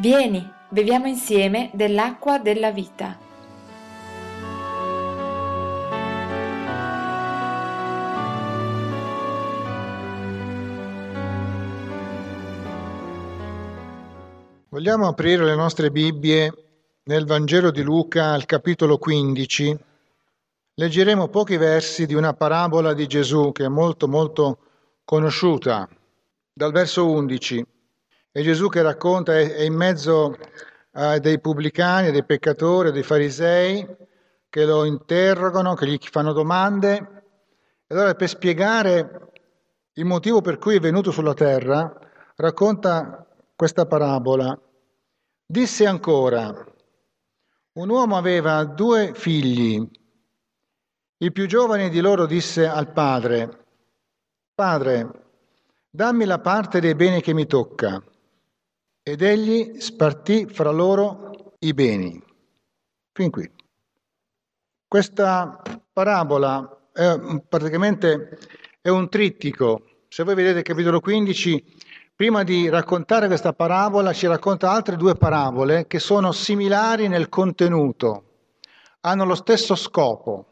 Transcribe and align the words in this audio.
Vieni, 0.00 0.48
beviamo 0.68 1.08
insieme 1.08 1.70
dell'acqua 1.74 2.38
della 2.38 2.70
vita. 2.70 3.18
Vogliamo 14.68 15.08
aprire 15.08 15.44
le 15.44 15.56
nostre 15.56 15.90
Bibbie 15.90 16.52
nel 17.02 17.26
Vangelo 17.26 17.72
di 17.72 17.82
Luca 17.82 18.26
al 18.26 18.46
capitolo 18.46 18.98
15. 18.98 19.76
Leggeremo 20.74 21.26
pochi 21.26 21.56
versi 21.56 22.06
di 22.06 22.14
una 22.14 22.34
parabola 22.34 22.94
di 22.94 23.08
Gesù 23.08 23.50
che 23.50 23.64
è 23.64 23.68
molto 23.68 24.06
molto 24.06 24.58
conosciuta, 25.04 25.88
dal 26.52 26.70
verso 26.70 27.10
11. 27.10 27.66
È 28.30 28.42
Gesù 28.42 28.68
che 28.68 28.82
racconta, 28.82 29.36
è 29.36 29.62
in 29.62 29.74
mezzo 29.74 30.36
a 30.92 31.18
dei 31.18 31.40
pubblicani, 31.40 32.08
a 32.08 32.10
dei 32.12 32.24
peccatori, 32.24 32.88
a 32.88 32.92
dei 32.92 33.02
farisei 33.02 33.86
che 34.48 34.64
lo 34.64 34.84
interrogano, 34.84 35.74
che 35.74 35.86
gli 35.86 35.98
fanno 36.00 36.32
domande. 36.32 37.24
E 37.86 37.94
allora 37.94 38.14
per 38.14 38.28
spiegare 38.28 39.30
il 39.94 40.04
motivo 40.04 40.40
per 40.40 40.58
cui 40.58 40.76
è 40.76 40.80
venuto 40.80 41.10
sulla 41.10 41.34
terra, 41.34 41.92
racconta 42.36 43.26
questa 43.56 43.86
parabola. 43.86 44.58
Disse 45.44 45.86
ancora, 45.86 46.52
un 47.72 47.88
uomo 47.88 48.16
aveva 48.16 48.62
due 48.64 49.12
figli. 49.14 49.88
Il 51.16 51.32
più 51.32 51.46
giovane 51.46 51.88
di 51.88 52.00
loro 52.00 52.26
disse 52.26 52.68
al 52.68 52.92
padre, 52.92 53.64
Padre, 54.54 55.10
dammi 55.88 56.24
la 56.24 56.40
parte 56.40 56.78
dei 56.80 56.94
beni 56.94 57.22
che 57.22 57.32
mi 57.32 57.46
tocca. 57.46 58.02
Ed 59.08 59.22
egli 59.22 59.80
spartì 59.80 60.44
fra 60.44 60.70
loro 60.70 61.54
i 61.60 61.72
beni. 61.72 62.22
Fin 63.10 63.30
qui. 63.30 63.50
Questa 64.86 65.62
parabola 65.90 66.90
è 66.92 67.18
praticamente 67.48 68.38
è 68.82 68.90
un 68.90 69.08
trittico. 69.08 70.04
Se 70.08 70.24
voi 70.24 70.34
vedete 70.34 70.60
capitolo 70.60 71.00
15, 71.00 71.76
prima 72.14 72.42
di 72.42 72.68
raccontare 72.68 73.28
questa 73.28 73.54
parabola, 73.54 74.12
ci 74.12 74.26
racconta 74.26 74.70
altre 74.70 74.96
due 74.96 75.14
parabole 75.14 75.86
che 75.86 76.00
sono 76.00 76.30
similari 76.30 77.08
nel 77.08 77.30
contenuto, 77.30 78.24
hanno 79.00 79.24
lo 79.24 79.36
stesso 79.36 79.74
scopo. 79.74 80.46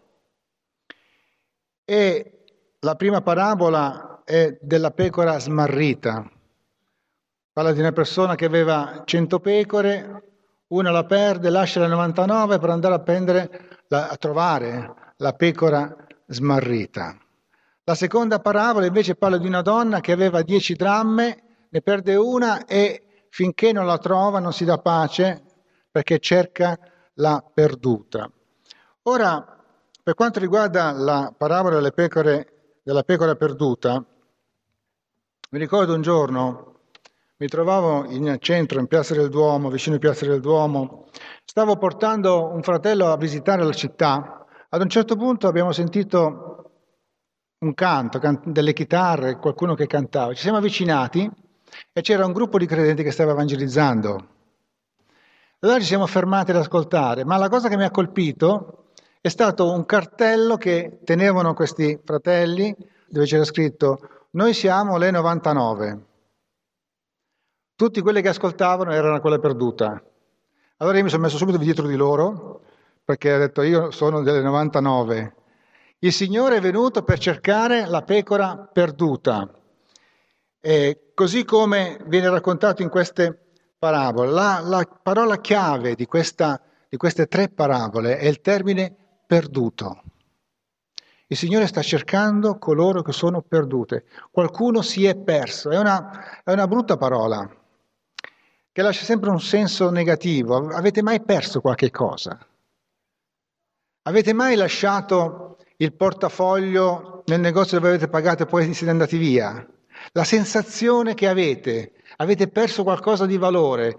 E 1.85 2.45
la 2.79 2.95
prima 2.95 3.21
parabola 3.21 4.23
è 4.25 4.57
della 4.63 4.93
pecora 4.93 5.39
smarrita, 5.39 6.31
Parla 7.57 7.73
di 7.73 7.81
una 7.81 7.93
persona 7.93 8.35
che 8.35 8.45
aveva 8.45 9.01
100 9.03 9.41
pecore, 9.41 10.23
una 10.67 10.91
la 10.91 11.07
perde, 11.07 11.49
lascia 11.49 11.81
le 11.81 11.87
99 11.87 12.59
per 12.59 12.69
andare 12.69 12.95
a, 12.97 12.99
prendere, 12.99 13.79
a 13.89 14.15
trovare 14.19 14.95
la 15.17 15.33
pecora 15.33 15.97
smarrita. 16.27 17.17
La 17.85 17.95
seconda 17.95 18.41
parabola 18.41 18.85
invece 18.85 19.15
parla 19.15 19.39
di 19.39 19.47
una 19.47 19.63
donna 19.63 20.01
che 20.01 20.13
aveva 20.13 20.43
10 20.43 20.75
dramme, 20.75 21.43
ne 21.71 21.81
perde 21.81 22.15
una 22.17 22.67
e 22.67 23.25
finché 23.31 23.73
non 23.73 23.87
la 23.87 23.97
trova 23.97 24.39
non 24.39 24.53
si 24.53 24.67
dà 24.67 24.77
pace 24.77 25.43
perché 25.91 26.19
cerca 26.19 26.79
la 27.15 27.43
perduta. 27.55 28.31
Ora, 29.05 29.65
per 30.03 30.13
quanto 30.13 30.41
riguarda 30.41 30.93
la 30.93 31.33
parabola 31.35 31.77
delle 31.77 31.93
pecore, 31.93 32.81
della 32.83 33.03
pecora 33.03 33.35
perduta, 33.35 34.05
mi 35.49 35.59
ricordo 35.59 35.95
un 35.95 36.03
giorno 36.03 36.75
mi 37.39 37.49
trovavo 37.49 38.07
in 38.07 38.37
centro, 38.41 38.81
in 38.81 38.87
Piazza 38.87 39.15
del 39.15 39.29
Duomo, 39.29 39.69
vicino 39.69 39.97
a 39.97 39.99
Piazza 39.99 40.25
del 40.25 40.41
Duomo. 40.41 41.07
Stavo 41.45 41.77
portando 41.77 42.51
un 42.51 42.63
fratello 42.63 43.13
a 43.13 43.17
visitare 43.19 43.63
la 43.63 43.73
città. 43.73 44.47
Ad 44.69 44.81
un 44.81 44.89
certo 44.89 45.17
punto 45.17 45.47
abbiamo 45.47 45.73
sentito 45.73 46.71
un 47.59 47.75
canto, 47.75 48.21
delle 48.45 48.73
chitarre, 48.73 49.37
qualcuno 49.37 49.75
che 49.75 49.87
cantava. 49.87 50.33
Ci 50.33 50.43
siamo 50.43 50.59
avvicinati 50.59 51.31
e 51.93 52.01
c'era 52.01 52.25
un 52.25 52.33
gruppo 52.33 52.57
di 52.57 52.67
credenti 52.67 53.03
che 53.03 53.11
stava 53.11 53.33
evangelizzando. 53.33 54.29
Allora 55.61 55.79
ci 55.79 55.87
siamo 55.87 56.07
fermati 56.07 56.53
ad 56.53 56.59
ascoltare, 56.59 57.25
ma 57.25 57.37
la 57.37 57.49
cosa 57.49 57.69
che 57.69 57.77
mi 57.77 57.85
ha 57.85 57.91
colpito 57.91 58.93
è 59.21 59.29
stato 59.29 59.71
un 59.71 59.85
cartello 59.85 60.57
che 60.57 61.01
tenevano 61.05 61.53
questi 61.53 62.01
fratelli 62.03 62.75
dove 63.09 63.27
c'era 63.27 63.45
scritto 63.45 63.99
noi 64.33 64.53
siamo 64.55 64.97
le 64.97 65.11
99. 65.11 66.07
Tutti 67.77 68.01
quelli 68.01 68.23
che 68.23 68.29
ascoltavano 68.29 68.91
erano 68.91 69.21
quella 69.21 69.39
perduta. 69.39 70.03
Allora 70.79 70.97
io 70.97 71.03
mi 71.05 71.11
sono 71.11 71.25
messo 71.25 71.37
subito 71.37 71.59
dietro 71.59 71.87
di 71.87 71.95
loro 71.95 72.63
perché 73.05 73.35
ho 73.35 73.39
detto 73.39 73.61
io 73.61 73.91
sono 73.91 74.23
delle 74.23 74.41
99. 74.41 75.35
Il 75.99 76.11
Signore 76.11 76.57
è 76.57 76.61
venuto 76.63 77.03
per 77.03 77.19
cercare 77.19 77.85
la 77.85 78.01
pecora 78.01 78.57
perduta. 78.57 79.47
E 80.59 81.11
così 81.13 81.45
come 81.45 82.01
viene 82.07 82.31
raccontato 82.31 82.81
in 82.81 82.89
queste 82.89 83.51
parabole, 83.79 84.31
la, 84.31 84.61
la 84.65 84.89
parola 85.03 85.39
chiave 85.39 85.95
di, 85.97 86.07
questa, 86.07 86.59
di 86.89 86.97
queste 86.97 87.27
tre 87.27 87.51
parabole 87.51 88.17
è 88.17 88.25
il 88.25 88.41
termine 88.41 88.97
perduto. 89.27 90.03
Il 91.27 91.37
Signore 91.37 91.67
sta 91.67 91.83
cercando 91.83 92.57
coloro 92.57 93.03
che 93.03 93.13
sono 93.13 93.43
perdute. 93.43 94.07
Qualcuno 94.31 94.81
si 94.81 95.05
è 95.05 95.15
perso. 95.15 95.69
È 95.69 95.79
una, 95.79 96.43
è 96.43 96.53
una 96.53 96.67
brutta 96.67 96.97
parola 96.97 97.65
che 98.77 98.83
lascia 98.83 99.07
sempre 99.07 99.31
un 99.31 99.41
senso 99.41 99.89
negativo. 99.89 100.69
Avete 100.69 101.03
mai 101.03 101.23
perso 101.23 101.63
qualche 101.63 101.91
cosa? 101.91 102.39
Avete 104.03 104.35
mai 104.35 104.55
lasciato 104.55 105.57
il 105.79 105.95
portafoglio 105.95 107.23
nel 107.25 107.41
negozio 107.41 107.79
dove 107.79 107.89
avete 107.89 108.09
pagato 108.09 108.43
e 108.43 108.47
poi 108.47 108.75
siete 108.75 108.93
andati 108.93 109.17
via? 109.17 109.67
La 110.13 110.25
sensazione 110.25 111.15
che 111.15 111.27
avete, 111.27 111.93
avete 112.19 112.49
perso 112.49 112.83
qualcosa 112.83 113.25
di 113.25 113.39
valore. 113.39 113.97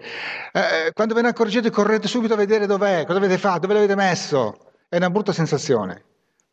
Eh, 0.52 0.92
quando 0.92 1.12
ve 1.12 1.22
ne 1.22 1.28
accorgete 1.30 1.70
correte 1.70 2.06
subito 2.06 2.34
a 2.34 2.36
vedere 2.36 2.66
dov'è, 2.66 3.04
cosa 3.04 3.18
avete 3.18 3.36
fatto, 3.36 3.62
dove 3.62 3.74
l'avete 3.74 3.96
messo. 3.96 4.74
È 4.88 4.94
una 4.94 5.10
brutta 5.10 5.32
sensazione, 5.32 6.04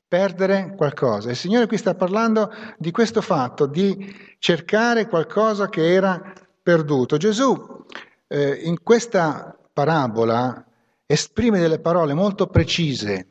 perdere 0.08 0.74
qualcosa. 0.76 1.30
Il 1.30 1.36
Signore 1.36 1.68
qui 1.68 1.78
sta 1.78 1.94
parlando 1.94 2.52
di 2.80 2.90
questo 2.90 3.22
fatto, 3.22 3.68
di 3.68 4.36
cercare 4.40 5.08
qualcosa 5.08 5.70
che 5.70 5.94
era 5.94 6.34
perduto. 6.64 7.18
Gesù 7.18 7.74
eh, 8.28 8.62
in 8.64 8.82
questa 8.82 9.58
parabola 9.72 10.66
esprime 11.06 11.60
delle 11.60 11.80
parole 11.80 12.14
molto 12.14 12.48
precise 12.48 13.30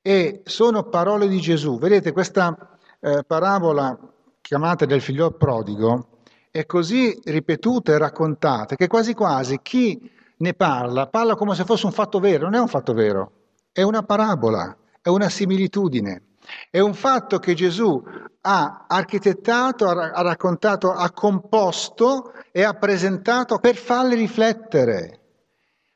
e 0.00 0.42
sono 0.44 0.84
parole 0.84 1.28
di 1.28 1.40
Gesù. 1.40 1.78
Vedete, 1.78 2.12
questa 2.12 2.78
eh, 3.00 3.24
parabola 3.26 3.98
chiamata 4.40 4.86
del 4.86 5.00
figlio 5.00 5.32
prodigo 5.32 6.20
è 6.50 6.64
così 6.66 7.18
ripetuta 7.24 7.92
e 7.92 7.98
raccontata 7.98 8.74
che 8.74 8.86
quasi 8.86 9.14
quasi 9.14 9.60
chi 9.62 10.10
ne 10.38 10.54
parla 10.54 11.08
parla 11.08 11.34
come 11.34 11.54
se 11.54 11.64
fosse 11.64 11.86
un 11.86 11.92
fatto 11.92 12.20
vero, 12.20 12.44
non 12.44 12.54
è 12.54 12.60
un 12.60 12.68
fatto 12.68 12.92
vero, 12.94 13.32
è 13.72 13.82
una 13.82 14.02
parabola, 14.02 14.76
è 15.02 15.08
una 15.08 15.28
similitudine. 15.28 16.22
È 16.70 16.78
un 16.78 16.94
fatto 16.94 17.38
che 17.38 17.54
Gesù 17.54 18.02
ha 18.40 18.86
architettato, 18.88 19.88
ha 19.88 20.22
raccontato, 20.22 20.92
ha 20.92 21.10
composto 21.10 22.32
e 22.52 22.62
ha 22.62 22.74
presentato 22.74 23.58
per 23.58 23.76
farli 23.76 24.14
riflettere. 24.14 25.20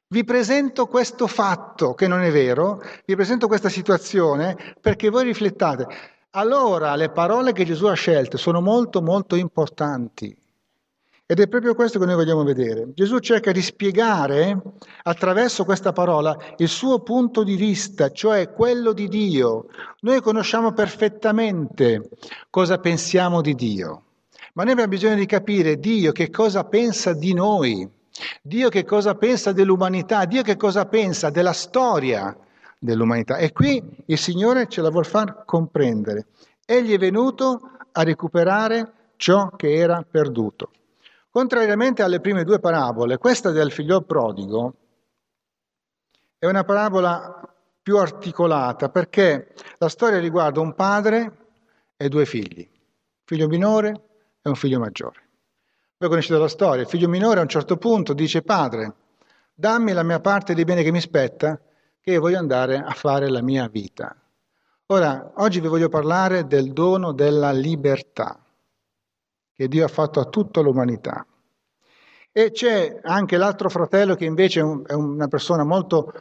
Vi 0.08 0.24
presento 0.24 0.86
questo 0.86 1.26
fatto 1.26 1.94
che 1.94 2.06
non 2.06 2.20
è 2.20 2.30
vero, 2.30 2.82
vi 3.06 3.14
presento 3.14 3.46
questa 3.46 3.70
situazione 3.70 4.76
perché 4.80 5.08
voi 5.08 5.24
riflettate. 5.24 5.86
Allora 6.32 6.94
le 6.96 7.10
parole 7.10 7.52
che 7.52 7.64
Gesù 7.64 7.86
ha 7.86 7.94
scelte 7.94 8.36
sono 8.36 8.60
molto 8.60 9.00
molto 9.00 9.36
importanti. 9.36 10.36
Ed 11.24 11.40
è 11.40 11.48
proprio 11.48 11.74
questo 11.74 11.98
che 11.98 12.04
noi 12.04 12.16
vogliamo 12.16 12.42
vedere. 12.42 12.92
Gesù 12.94 13.18
cerca 13.18 13.52
di 13.52 13.62
spiegare 13.62 14.60
attraverso 15.04 15.64
questa 15.64 15.92
parola 15.92 16.36
il 16.56 16.68
suo 16.68 17.00
punto 17.00 17.42
di 17.42 17.54
vista, 17.56 18.10
cioè 18.10 18.52
quello 18.52 18.92
di 18.92 19.08
Dio. 19.08 19.66
Noi 20.00 20.20
conosciamo 20.20 20.72
perfettamente 20.72 22.10
cosa 22.50 22.78
pensiamo 22.78 23.40
di 23.40 23.54
Dio, 23.54 24.02
ma 24.54 24.64
noi 24.64 24.72
abbiamo 24.72 24.90
bisogno 24.90 25.14
di 25.14 25.26
capire 25.26 25.78
Dio 25.78 26.12
che 26.12 26.28
cosa 26.28 26.64
pensa 26.64 27.14
di 27.14 27.32
noi, 27.32 27.88
Dio 28.42 28.68
che 28.68 28.84
cosa 28.84 29.14
pensa 29.14 29.52
dell'umanità, 29.52 30.24
Dio 30.24 30.42
che 30.42 30.56
cosa 30.56 30.86
pensa 30.86 31.30
della 31.30 31.54
storia 31.54 32.36
dell'umanità. 32.78 33.36
E 33.36 33.52
qui 33.52 33.82
il 34.06 34.18
Signore 34.18 34.66
ce 34.66 34.82
la 34.82 34.90
vuol 34.90 35.06
far 35.06 35.44
comprendere. 35.46 36.26
Egli 36.66 36.92
è 36.92 36.98
venuto 36.98 37.70
a 37.92 38.02
recuperare 38.02 38.92
ciò 39.16 39.48
che 39.56 39.72
era 39.72 40.04
perduto. 40.08 40.70
Contrariamente 41.32 42.02
alle 42.02 42.20
prime 42.20 42.44
due 42.44 42.60
parabole, 42.60 43.16
questa 43.16 43.52
del 43.52 43.72
figlio 43.72 44.02
prodigo 44.02 44.74
è 46.36 46.44
una 46.44 46.62
parabola 46.62 47.40
più 47.80 47.96
articolata 47.96 48.90
perché 48.90 49.54
la 49.78 49.88
storia 49.88 50.18
riguarda 50.18 50.60
un 50.60 50.74
padre 50.74 51.36
e 51.96 52.10
due 52.10 52.26
figli, 52.26 52.68
figlio 53.24 53.48
minore 53.48 53.88
e 54.42 54.48
un 54.50 54.54
figlio 54.54 54.78
maggiore. 54.78 55.26
Voi 55.96 56.10
conoscete 56.10 56.38
la 56.38 56.48
storia, 56.48 56.82
il 56.82 56.88
figlio 56.88 57.08
minore 57.08 57.38
a 57.38 57.44
un 57.44 57.48
certo 57.48 57.78
punto 57.78 58.12
dice 58.12 58.42
padre, 58.42 58.94
dammi 59.54 59.92
la 59.92 60.02
mia 60.02 60.20
parte 60.20 60.52
di 60.52 60.64
bene 60.64 60.82
che 60.82 60.92
mi 60.92 61.00
spetta, 61.00 61.58
che 61.98 62.18
voglio 62.18 62.36
andare 62.36 62.76
a 62.76 62.92
fare 62.92 63.30
la 63.30 63.40
mia 63.40 63.66
vita. 63.68 64.14
Ora, 64.88 65.32
oggi 65.36 65.60
vi 65.60 65.68
voglio 65.68 65.88
parlare 65.88 66.46
del 66.46 66.74
dono 66.74 67.12
della 67.12 67.52
libertà 67.52 68.38
che 69.54 69.68
Dio 69.68 69.84
ha 69.84 69.88
fatto 69.88 70.20
a 70.20 70.24
tutta 70.24 70.60
l'umanità. 70.60 71.26
E 72.30 72.50
c'è 72.50 73.00
anche 73.02 73.36
l'altro 73.36 73.68
fratello 73.68 74.14
che 74.14 74.24
invece 74.24 74.60
è, 74.86 74.94
una 74.94 75.28
persona 75.28 75.64
molto 75.64 76.12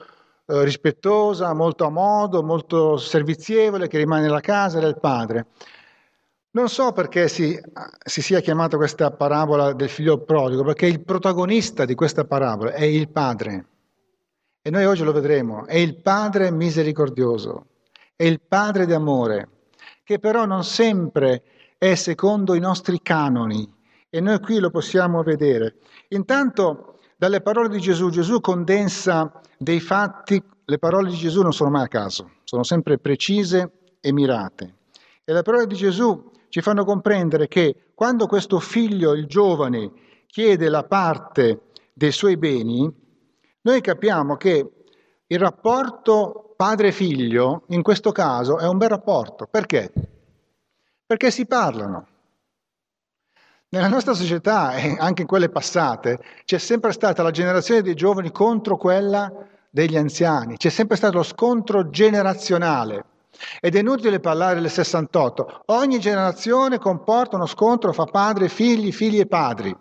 eh, 0.46 0.64
rispettosa, 0.64 1.54
molto 1.54 1.86
a 1.86 1.90
modo, 1.90 2.44
molto 2.44 2.98
servizievole, 2.98 3.88
che 3.88 3.98
rimane 3.98 4.24
nella 4.24 4.42
casa 4.42 4.80
del 4.80 5.00
padre. 5.00 5.48
Non 6.54 6.68
so 6.68 6.92
perché 6.92 7.30
si, 7.30 7.58
si 8.04 8.22
sia 8.22 8.42
chiamata 8.42 8.76
questa 8.76 9.10
parabola 9.12 9.72
del 9.72 9.88
figlio 9.88 10.18
prodigo, 10.18 10.64
perché 10.64 10.86
il 10.86 11.00
protagonista 11.00 11.86
di 11.86 11.96
questa 11.96 12.26
parabola 12.26 12.74
è 12.74 12.84
il 12.84 13.08
padre. 13.08 13.66
E 14.62 14.70
noi 14.70 14.84
oggi 14.84 15.04
lo 15.04 15.14
vedremo, 15.14 15.66
è 15.66 15.78
il 15.78 15.96
padre 16.02 16.52
misericordioso, 16.52 17.68
è 18.18 18.26
il 18.26 18.42
padre 18.42 18.86
di 18.86 18.92
amore, 18.92 19.48
che 20.04 20.20
però 20.20 20.44
non 20.46 20.66
sempre 20.66 21.42
è 21.84 21.96
secondo 21.96 22.54
i 22.54 22.60
nostri 22.60 23.02
canoni 23.02 23.68
e 24.08 24.22
noi 24.22 24.40
qui 24.40 24.60
lo 24.60 24.70
possiamo 24.70 25.24
vedere. 25.24 25.78
Intanto 26.10 27.00
dalle 27.18 27.42
parole 27.42 27.70
di 27.70 27.80
Gesù, 27.80 28.12
Gesù 28.12 28.40
condensa 28.40 29.42
dei 29.58 29.80
fatti, 29.80 30.40
le 30.64 30.78
parole 30.78 31.10
di 31.10 31.16
Gesù 31.16 31.42
non 31.42 31.54
sono 31.54 31.72
mai 31.72 31.86
a 31.86 31.88
caso, 31.88 32.34
sono 32.44 32.62
sempre 32.62 33.00
precise 33.00 33.96
e 34.00 34.14
mirate. 34.14 34.76
E 35.24 35.34
le 35.34 35.42
parole 35.42 35.66
di 35.66 35.74
Gesù 35.74 36.30
ci 36.50 36.62
fanno 36.62 36.86
comprendere 36.86 37.48
che 37.48 37.94
quando 37.96 38.28
questo 38.28 38.60
figlio, 38.60 39.14
il 39.14 39.26
giovane, 39.26 39.92
chiede 40.28 40.70
la 40.70 40.84
parte 40.84 41.62
dei 41.94 42.12
suoi 42.12 42.38
beni, 42.38 42.94
noi 43.62 43.82
capiamo 43.82 44.38
che 44.38 44.72
il 45.26 45.40
rapporto 45.40 46.54
padre-figlio 46.56 47.64
in 47.70 47.82
questo 47.82 48.12
caso 48.12 48.60
è 48.60 48.68
un 48.68 48.78
bel 48.78 48.90
rapporto. 48.90 49.48
Perché? 49.50 49.92
Perché 51.12 51.30
si 51.30 51.46
parlano. 51.46 52.08
Nella 53.68 53.90
nostra 53.90 54.14
società 54.14 54.76
e 54.76 54.96
anche 54.98 55.24
in 55.24 55.28
quelle 55.28 55.50
passate 55.50 56.18
c'è 56.46 56.58
sempre 56.58 56.94
stata 56.94 57.22
la 57.22 57.32
generazione 57.32 57.82
dei 57.82 57.96
giovani 57.96 58.32
contro 58.32 58.78
quella 58.78 59.30
degli 59.70 59.98
anziani, 59.98 60.56
c'è 60.56 60.70
sempre 60.70 60.96
stato 60.96 61.18
lo 61.18 61.24
scontro 61.24 61.90
generazionale. 61.90 63.04
Ed 63.60 63.76
è 63.76 63.80
inutile 63.80 64.22
parlare 64.22 64.62
del 64.62 64.70
68. 64.70 65.64
Ogni 65.66 66.00
generazione 66.00 66.80
comporta 66.80 67.36
uno 67.36 67.46
scontro 67.46 67.92
fra 67.92 68.06
padre 68.06 68.46
e 68.46 68.50
figli, 68.50 68.94
figli 68.94 69.20
e 69.20 69.26
padri. 69.26 69.76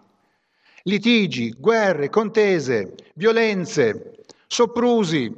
Litigi, 0.83 1.55
guerre, 1.57 2.11
contese, 2.11 2.97
violenze, 3.15 4.25
soprusi, 4.49 5.33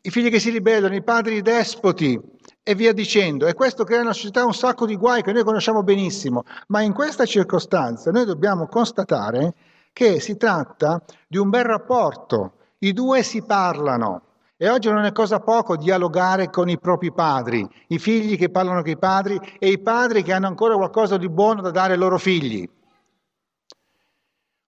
i 0.00 0.10
figli 0.10 0.30
che 0.30 0.40
si 0.40 0.50
ribellano, 0.50 0.96
i 0.96 1.02
padri 1.04 1.42
despoti 1.42 2.37
e 2.68 2.74
via 2.74 2.92
dicendo. 2.92 3.46
E 3.46 3.54
questo 3.54 3.84
crea 3.84 4.00
nella 4.00 4.12
società 4.12 4.44
un 4.44 4.52
sacco 4.52 4.84
di 4.84 4.94
guai 4.94 5.22
che 5.22 5.32
noi 5.32 5.42
conosciamo 5.42 5.82
benissimo. 5.82 6.44
Ma 6.66 6.82
in 6.82 6.92
questa 6.92 7.24
circostanza 7.24 8.10
noi 8.10 8.26
dobbiamo 8.26 8.66
constatare 8.66 9.54
che 9.90 10.20
si 10.20 10.36
tratta 10.36 11.02
di 11.26 11.38
un 11.38 11.48
bel 11.48 11.64
rapporto. 11.64 12.52
I 12.80 12.92
due 12.92 13.22
si 13.22 13.42
parlano. 13.42 14.20
E 14.58 14.68
oggi 14.68 14.90
non 14.90 15.04
è 15.04 15.12
cosa 15.12 15.40
poco 15.40 15.78
dialogare 15.78 16.50
con 16.50 16.68
i 16.68 16.78
propri 16.78 17.10
padri, 17.10 17.66
i 17.86 17.98
figli 17.98 18.36
che 18.36 18.50
parlano 18.50 18.82
con 18.82 18.90
i 18.90 18.98
padri 18.98 19.40
e 19.58 19.70
i 19.70 19.78
padri 19.78 20.22
che 20.22 20.34
hanno 20.34 20.48
ancora 20.48 20.74
qualcosa 20.74 21.16
di 21.16 21.30
buono 21.30 21.62
da 21.62 21.70
dare 21.70 21.94
ai 21.94 21.98
loro 21.98 22.18
figli. 22.18 22.68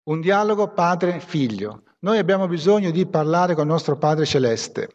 Un 0.04 0.20
dialogo 0.22 0.68
padre-figlio. 0.68 1.82
Noi 2.02 2.16
abbiamo 2.16 2.48
bisogno 2.48 2.90
di 2.90 3.04
parlare 3.04 3.52
con 3.54 3.64
il 3.64 3.70
nostro 3.70 3.98
Padre 3.98 4.24
Celeste. 4.24 4.88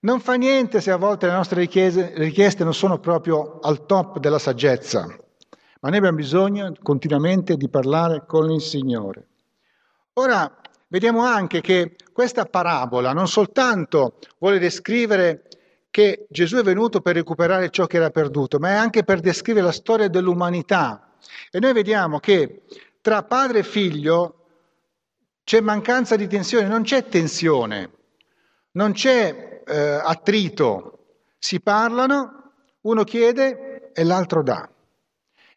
Non 0.00 0.20
fa 0.20 0.34
niente 0.34 0.80
se 0.80 0.92
a 0.92 0.96
volte 0.96 1.26
le 1.26 1.32
nostre 1.32 1.58
richieste 1.58 2.62
non 2.62 2.72
sono 2.72 3.00
proprio 3.00 3.58
al 3.58 3.84
top 3.84 4.20
della 4.20 4.38
saggezza, 4.38 5.06
ma 5.80 5.88
noi 5.88 5.98
abbiamo 5.98 6.16
bisogno 6.16 6.72
continuamente 6.80 7.56
di 7.56 7.68
parlare 7.68 8.26
con 8.28 8.48
il 8.52 8.60
Signore. 8.60 9.26
Ora, 10.12 10.60
vediamo 10.86 11.24
anche 11.24 11.60
che 11.60 11.96
questa 12.12 12.44
parabola 12.44 13.12
non 13.12 13.26
soltanto 13.26 14.18
vuole 14.38 14.60
descrivere 14.60 15.48
che 15.90 16.28
Gesù 16.30 16.58
è 16.58 16.62
venuto 16.62 17.00
per 17.00 17.16
recuperare 17.16 17.70
ciò 17.70 17.86
che 17.86 17.96
era 17.96 18.10
perduto, 18.10 18.60
ma 18.60 18.68
è 18.68 18.74
anche 18.74 19.02
per 19.02 19.18
descrivere 19.18 19.66
la 19.66 19.72
storia 19.72 20.06
dell'umanità. 20.06 21.10
E 21.50 21.58
noi 21.58 21.72
vediamo 21.72 22.20
che 22.20 22.62
tra 23.00 23.24
padre 23.24 23.58
e 23.58 23.64
figlio 23.64 24.45
c'è 25.46 25.60
mancanza 25.60 26.16
di 26.16 26.26
tensione, 26.26 26.66
non 26.66 26.82
c'è 26.82 27.06
tensione, 27.06 27.90
non 28.72 28.90
c'è 28.90 29.62
eh, 29.64 30.00
attrito, 30.02 30.98
si 31.38 31.60
parlano, 31.60 32.50
uno 32.80 33.04
chiede 33.04 33.92
e 33.92 34.02
l'altro 34.02 34.42
dà. 34.42 34.68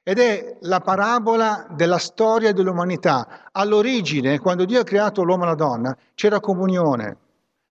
Ed 0.03 0.19
è 0.19 0.57
la 0.62 0.80
parabola 0.81 1.65
della 1.71 1.97
storia 1.97 2.53
dell'umanità. 2.53 3.50
All'origine, 3.51 4.38
quando 4.38 4.63
Dio 4.65 4.81
ha 4.81 4.83
creato 4.83 5.24
l'uomo 5.24 5.45
e 5.45 5.47
la 5.47 5.56
donna, 5.56 5.97
c'era 6.13 6.39
comunione, 6.39 7.18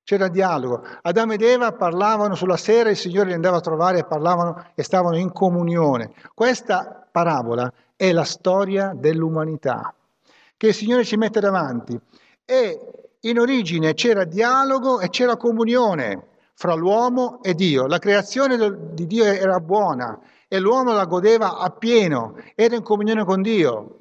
c'era 0.02 0.26
dialogo. 0.26 0.82
Adamo 1.02 1.34
ed 1.34 1.42
Eva 1.42 1.70
parlavano 1.70 2.34
sulla 2.34 2.56
sera, 2.56 2.90
il 2.90 2.96
Signore 2.96 3.28
li 3.28 3.34
andava 3.34 3.58
a 3.58 3.60
trovare 3.60 3.98
e 3.98 4.04
parlavano 4.04 4.70
e 4.74 4.82
stavano 4.82 5.16
in 5.16 5.30
comunione. 5.30 6.10
Questa 6.34 7.06
parabola 7.12 7.72
è 7.94 8.10
la 8.10 8.24
storia 8.24 8.92
dell'umanità 8.92 9.92
che 10.58 10.66
il 10.66 10.74
Signore 10.74 11.04
ci 11.04 11.16
mette 11.16 11.40
davanti. 11.40 11.98
E 12.44 13.12
in 13.20 13.38
origine 13.38 13.94
c'era 13.94 14.24
dialogo 14.24 15.00
e 15.00 15.08
c'era 15.08 15.36
comunione 15.36 16.26
fra 16.54 16.74
l'uomo 16.74 17.42
e 17.42 17.54
Dio. 17.54 17.86
La 17.86 17.98
creazione 17.98 18.92
di 18.92 19.06
Dio 19.06 19.24
era 19.24 19.60
buona 19.60 20.20
e 20.48 20.58
l'uomo 20.58 20.92
la 20.92 21.06
godeva 21.06 21.58
appieno, 21.58 22.34
era 22.54 22.74
in 22.74 22.82
comunione 22.82 23.24
con 23.24 23.40
Dio. 23.40 23.96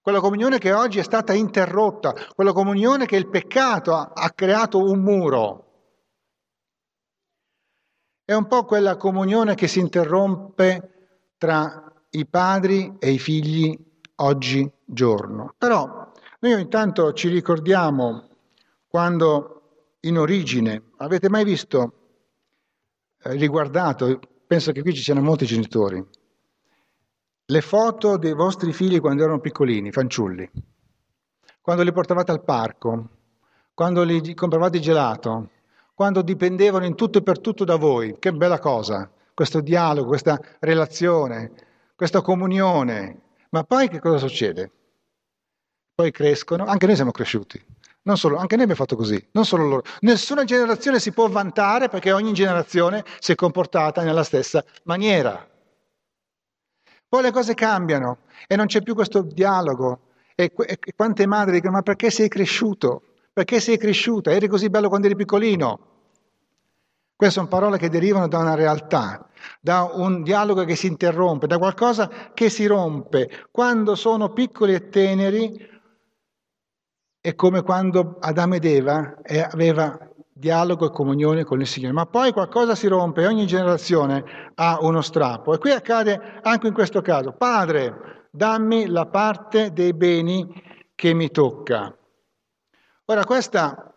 Quella 0.00 0.20
comunione 0.20 0.58
che 0.58 0.72
oggi 0.72 0.98
è 0.98 1.02
stata 1.02 1.32
interrotta, 1.32 2.14
quella 2.34 2.52
comunione 2.52 3.06
che 3.06 3.16
il 3.16 3.28
peccato 3.28 3.94
ha, 3.94 4.10
ha 4.14 4.30
creato 4.30 4.78
un 4.78 5.00
muro. 5.00 5.66
È 8.24 8.32
un 8.32 8.46
po' 8.46 8.64
quella 8.64 8.96
comunione 8.96 9.54
che 9.54 9.68
si 9.68 9.78
interrompe 9.78 11.34
tra 11.36 11.92
i 12.10 12.26
padri 12.26 12.96
e 12.98 13.10
i 13.10 13.18
figli 13.18 13.78
oggigiorno. 14.16 15.54
Però 15.56 16.10
noi 16.40 16.60
intanto 16.60 17.12
ci 17.12 17.28
ricordiamo 17.28 18.28
quando 18.88 19.96
in 20.00 20.18
origine, 20.18 20.90
avete 20.98 21.28
mai 21.28 21.44
visto, 21.44 21.92
eh, 23.22 23.34
riguardato 23.34 24.20
penso 24.46 24.72
che 24.72 24.82
qui 24.82 24.92
ci 24.92 25.02
siano 25.02 25.22
molti 25.22 25.46
genitori, 25.46 26.04
le 27.44 27.60
foto 27.60 28.16
dei 28.18 28.34
vostri 28.34 28.72
figli 28.72 29.00
quando 29.00 29.22
erano 29.22 29.40
piccolini, 29.40 29.90
fanciulli, 29.90 30.50
quando 31.60 31.82
li 31.82 31.92
portavate 31.92 32.32
al 32.32 32.44
parco, 32.44 33.08
quando 33.72 34.02
li 34.02 34.34
compravate 34.34 34.78
gelato, 34.78 35.48
quando 35.94 36.22
dipendevano 36.22 36.84
in 36.84 36.94
tutto 36.94 37.18
e 37.18 37.22
per 37.22 37.40
tutto 37.40 37.64
da 37.64 37.76
voi, 37.76 38.16
che 38.18 38.32
bella 38.32 38.58
cosa, 38.58 39.10
questo 39.32 39.60
dialogo, 39.60 40.08
questa 40.08 40.38
relazione, 40.60 41.52
questa 41.94 42.20
comunione. 42.20 43.20
Ma 43.54 43.64
poi 43.64 43.88
che 43.88 44.00
cosa 44.00 44.16
succede? 44.16 44.70
Poi 45.94 46.10
crescono, 46.10 46.64
anche 46.64 46.86
noi 46.86 46.94
siamo 46.94 47.10
cresciuti, 47.10 47.62
solo, 48.14 48.36
anche 48.36 48.54
noi 48.56 48.64
abbiamo 48.64 48.80
fatto 48.80 48.96
così, 48.96 49.28
non 49.32 49.44
solo 49.44 49.66
loro. 49.68 49.82
Nessuna 50.00 50.44
generazione 50.44 50.98
si 50.98 51.12
può 51.12 51.28
vantare 51.28 51.88
perché 51.88 52.12
ogni 52.12 52.32
generazione 52.32 53.04
si 53.18 53.32
è 53.32 53.34
comportata 53.34 54.02
nella 54.02 54.24
stessa 54.24 54.64
maniera. 54.84 55.46
Poi 57.06 57.22
le 57.22 57.30
cose 57.30 57.52
cambiano 57.52 58.20
e 58.46 58.56
non 58.56 58.66
c'è 58.66 58.80
più 58.80 58.94
questo 58.94 59.20
dialogo. 59.20 60.08
E, 60.34 60.50
e, 60.56 60.78
e 60.82 60.92
quante 60.96 61.26
madri 61.26 61.52
dicono: 61.52 61.72
Ma 61.74 61.82
perché 61.82 62.10
sei 62.10 62.28
cresciuto? 62.28 63.02
Perché 63.34 63.60
sei 63.60 63.76
cresciuta? 63.76 64.30
Eri 64.30 64.48
così 64.48 64.70
bello 64.70 64.88
quando 64.88 65.08
eri 65.08 65.16
piccolino. 65.16 65.91
Queste 67.22 67.38
sono 67.38 67.52
parole 67.52 67.78
che 67.78 67.88
derivano 67.88 68.26
da 68.26 68.38
una 68.38 68.56
realtà, 68.56 69.24
da 69.60 69.88
un 69.94 70.24
dialogo 70.24 70.64
che 70.64 70.74
si 70.74 70.88
interrompe, 70.88 71.46
da 71.46 71.56
qualcosa 71.56 72.10
che 72.34 72.50
si 72.50 72.66
rompe. 72.66 73.46
Quando 73.52 73.94
sono 73.94 74.32
piccoli 74.32 74.74
e 74.74 74.88
teneri, 74.88 75.56
è 77.20 77.36
come 77.36 77.62
quando 77.62 78.16
Adamo 78.18 78.56
ed 78.56 78.64
Eva 78.64 79.18
eh, 79.22 79.38
aveva 79.38 79.96
dialogo 80.32 80.86
e 80.86 80.90
comunione 80.90 81.44
con 81.44 81.60
il 81.60 81.68
Signore, 81.68 81.92
ma 81.92 82.06
poi 82.06 82.32
qualcosa 82.32 82.74
si 82.74 82.88
rompe, 82.88 83.24
ogni 83.24 83.46
generazione 83.46 84.24
ha 84.56 84.78
uno 84.80 85.00
strappo. 85.00 85.54
E 85.54 85.58
qui 85.58 85.70
accade 85.70 86.40
anche 86.42 86.66
in 86.66 86.74
questo 86.74 87.02
caso. 87.02 87.30
Padre, 87.30 88.26
dammi 88.32 88.86
la 88.86 89.06
parte 89.06 89.72
dei 89.72 89.94
beni 89.94 90.52
che 90.96 91.14
mi 91.14 91.30
tocca. 91.30 91.96
Ora 93.04 93.24
questa 93.24 93.91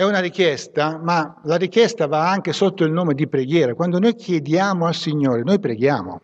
è 0.00 0.04
una 0.04 0.20
richiesta, 0.20 0.96
ma 0.96 1.42
la 1.44 1.56
richiesta 1.56 2.06
va 2.06 2.30
anche 2.30 2.54
sotto 2.54 2.84
il 2.84 2.90
nome 2.90 3.12
di 3.12 3.28
preghiera. 3.28 3.74
Quando 3.74 3.98
noi 3.98 4.14
chiediamo 4.14 4.86
al 4.86 4.94
Signore, 4.94 5.42
noi 5.42 5.60
preghiamo. 5.60 6.20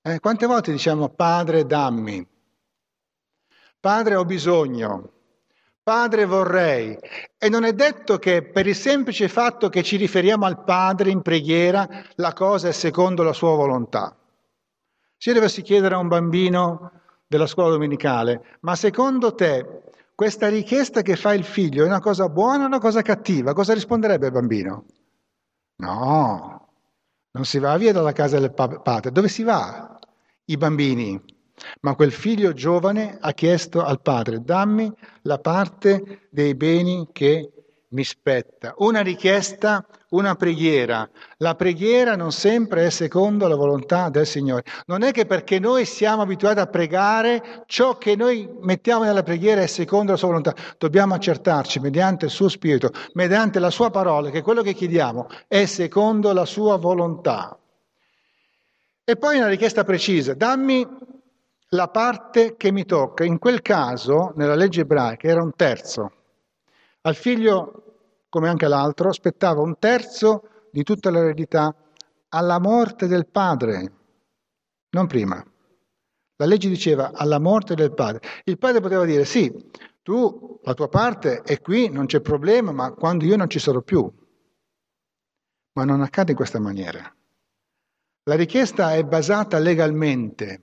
Eh, 0.00 0.18
quante 0.18 0.46
volte 0.46 0.72
diciamo 0.72 1.10
Padre, 1.10 1.66
dammi? 1.66 2.26
Padre 3.78 4.14
ho 4.14 4.24
bisogno, 4.24 5.10
Padre 5.82 6.24
vorrei. 6.24 6.96
E 7.36 7.50
non 7.50 7.64
è 7.64 7.74
detto 7.74 8.16
che 8.16 8.42
per 8.42 8.66
il 8.66 8.74
semplice 8.74 9.28
fatto 9.28 9.68
che 9.68 9.82
ci 9.82 9.98
riferiamo 9.98 10.46
al 10.46 10.64
Padre 10.64 11.10
in 11.10 11.20
preghiera, 11.20 11.86
la 12.14 12.32
cosa 12.32 12.68
è 12.68 12.72
secondo 12.72 13.22
la 13.22 13.34
sua 13.34 13.54
volontà. 13.54 14.16
Se 15.18 15.28
io 15.28 15.34
dovessi 15.34 15.60
chiedere 15.60 15.96
a 15.96 15.98
un 15.98 16.08
bambino 16.08 16.92
della 17.26 17.46
scuola 17.46 17.72
domenicale, 17.72 18.56
ma 18.60 18.74
secondo 18.74 19.34
te 19.34 19.83
questa 20.14 20.48
richiesta 20.48 21.02
che 21.02 21.16
fa 21.16 21.34
il 21.34 21.44
figlio 21.44 21.82
è 21.82 21.86
una 21.86 22.00
cosa 22.00 22.28
buona 22.28 22.64
o 22.64 22.66
una 22.66 22.78
cosa 22.78 23.02
cattiva? 23.02 23.52
Cosa 23.52 23.74
risponderebbe 23.74 24.26
il 24.26 24.32
bambino? 24.32 24.84
No, 25.76 26.68
non 27.32 27.44
si 27.44 27.58
va 27.58 27.76
via 27.76 27.92
dalla 27.92 28.12
casa 28.12 28.38
del 28.38 28.52
padre. 28.52 29.10
Dove 29.10 29.28
si 29.28 29.42
va? 29.42 29.98
I 30.44 30.56
bambini. 30.56 31.20
Ma 31.80 31.94
quel 31.94 32.12
figlio 32.12 32.52
giovane 32.52 33.16
ha 33.20 33.32
chiesto 33.32 33.82
al 33.82 34.00
padre, 34.00 34.42
dammi 34.42 34.92
la 35.22 35.38
parte 35.38 36.28
dei 36.30 36.54
beni 36.54 37.08
che 37.12 37.53
mi 37.94 38.04
spetta. 38.04 38.74
Una 38.78 39.00
richiesta, 39.00 39.86
una 40.10 40.34
preghiera. 40.34 41.08
La 41.38 41.54
preghiera 41.54 42.16
non 42.16 42.32
sempre 42.32 42.86
è 42.86 42.90
secondo 42.90 43.46
la 43.46 43.54
volontà 43.54 44.10
del 44.10 44.26
Signore. 44.26 44.64
Non 44.86 45.02
è 45.02 45.12
che 45.12 45.26
perché 45.26 45.58
noi 45.60 45.84
siamo 45.84 46.22
abituati 46.22 46.58
a 46.58 46.66
pregare, 46.66 47.62
ciò 47.66 47.96
che 47.96 48.16
noi 48.16 48.48
mettiamo 48.60 49.04
nella 49.04 49.22
preghiera 49.22 49.62
è 49.62 49.66
secondo 49.66 50.12
la 50.12 50.18
sua 50.18 50.28
volontà. 50.28 50.54
Dobbiamo 50.76 51.14
accertarci 51.14 51.78
mediante 51.78 52.26
il 52.26 52.30
suo 52.32 52.48
Spirito, 52.48 52.90
mediante 53.14 53.60
la 53.60 53.70
sua 53.70 53.90
parola, 53.90 54.30
che 54.30 54.42
quello 54.42 54.62
che 54.62 54.74
chiediamo 54.74 55.28
è 55.46 55.64
secondo 55.64 56.32
la 56.32 56.44
sua 56.44 56.76
volontà. 56.76 57.56
E 59.04 59.16
poi 59.16 59.36
una 59.36 59.48
richiesta 59.48 59.84
precisa, 59.84 60.34
dammi 60.34 60.86
la 61.68 61.88
parte 61.88 62.56
che 62.56 62.72
mi 62.72 62.84
tocca. 62.84 63.24
In 63.24 63.38
quel 63.38 63.62
caso, 63.62 64.32
nella 64.34 64.54
legge 64.54 64.80
ebraica, 64.80 65.28
era 65.28 65.42
un 65.42 65.52
terzo. 65.54 66.10
Al 67.02 67.14
figlio 67.14 67.83
come 68.34 68.48
anche 68.48 68.66
l'altro, 68.66 69.10
aspettava 69.10 69.60
un 69.60 69.78
terzo 69.78 70.66
di 70.72 70.82
tutta 70.82 71.08
l'eredità 71.08 71.72
alla 72.30 72.58
morte 72.58 73.06
del 73.06 73.28
padre, 73.28 73.92
non 74.90 75.06
prima. 75.06 75.40
La 76.38 76.44
legge 76.44 76.68
diceva 76.68 77.12
alla 77.14 77.38
morte 77.38 77.76
del 77.76 77.94
padre. 77.94 78.26
Il 78.42 78.58
padre 78.58 78.80
poteva 78.80 79.04
dire 79.04 79.24
sì, 79.24 79.54
tu, 80.02 80.58
la 80.64 80.74
tua 80.74 80.88
parte 80.88 81.42
è 81.42 81.60
qui, 81.60 81.88
non 81.88 82.06
c'è 82.06 82.20
problema, 82.20 82.72
ma 82.72 82.90
quando 82.90 83.24
io 83.24 83.36
non 83.36 83.48
ci 83.48 83.60
sarò 83.60 83.82
più. 83.82 84.12
Ma 85.74 85.84
non 85.84 86.00
accade 86.00 86.32
in 86.32 86.36
questa 86.36 86.58
maniera. 86.58 87.14
La 88.24 88.34
richiesta 88.34 88.94
è 88.94 89.04
basata 89.04 89.60
legalmente 89.60 90.62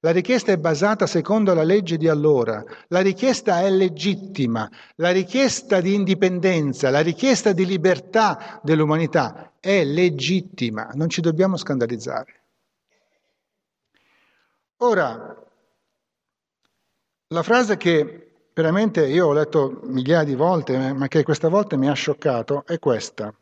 la 0.00 0.12
richiesta 0.12 0.52
è 0.52 0.56
basata 0.56 1.06
secondo 1.06 1.52
la 1.52 1.62
legge 1.62 1.98
di 1.98 2.08
allora, 2.08 2.64
la 2.88 3.00
richiesta 3.00 3.60
è 3.60 3.70
legittima, 3.70 4.68
la 4.96 5.10
richiesta 5.10 5.80
di 5.80 5.92
indipendenza, 5.92 6.88
la 6.88 7.00
richiesta 7.00 7.52
di 7.52 7.66
libertà 7.66 8.60
dell'umanità 8.62 9.56
è 9.60 9.84
legittima, 9.84 10.90
non 10.94 11.10
ci 11.10 11.20
dobbiamo 11.20 11.58
scandalizzare. 11.58 12.44
Ora, 14.78 15.46
la 17.26 17.42
frase 17.42 17.76
che 17.76 18.48
veramente 18.54 19.06
io 19.06 19.26
ho 19.26 19.32
letto 19.34 19.80
migliaia 19.84 20.24
di 20.24 20.34
volte, 20.34 20.94
ma 20.94 21.08
che 21.08 21.22
questa 21.22 21.48
volta 21.48 21.76
mi 21.76 21.90
ha 21.90 21.92
scioccato, 21.92 22.64
è 22.64 22.78
questa. 22.78 23.34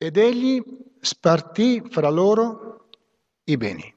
Ed 0.00 0.16
egli 0.16 0.62
spartì 1.00 1.82
fra 1.90 2.08
loro 2.08 2.88
i 3.42 3.56
beni 3.56 3.96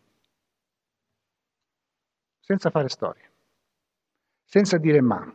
senza 2.51 2.69
fare 2.69 2.89
storie, 2.89 3.31
senza 4.43 4.77
dire 4.77 5.01
ma. 5.01 5.33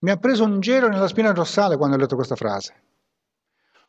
Mi 0.00 0.10
ha 0.10 0.16
preso 0.16 0.44
un 0.44 0.60
gelo 0.60 0.88
nella 0.88 1.08
spina 1.08 1.32
dorsale 1.32 1.76
quando 1.76 1.96
ho 1.96 1.98
letto 1.98 2.14
questa 2.14 2.36
frase. 2.36 2.82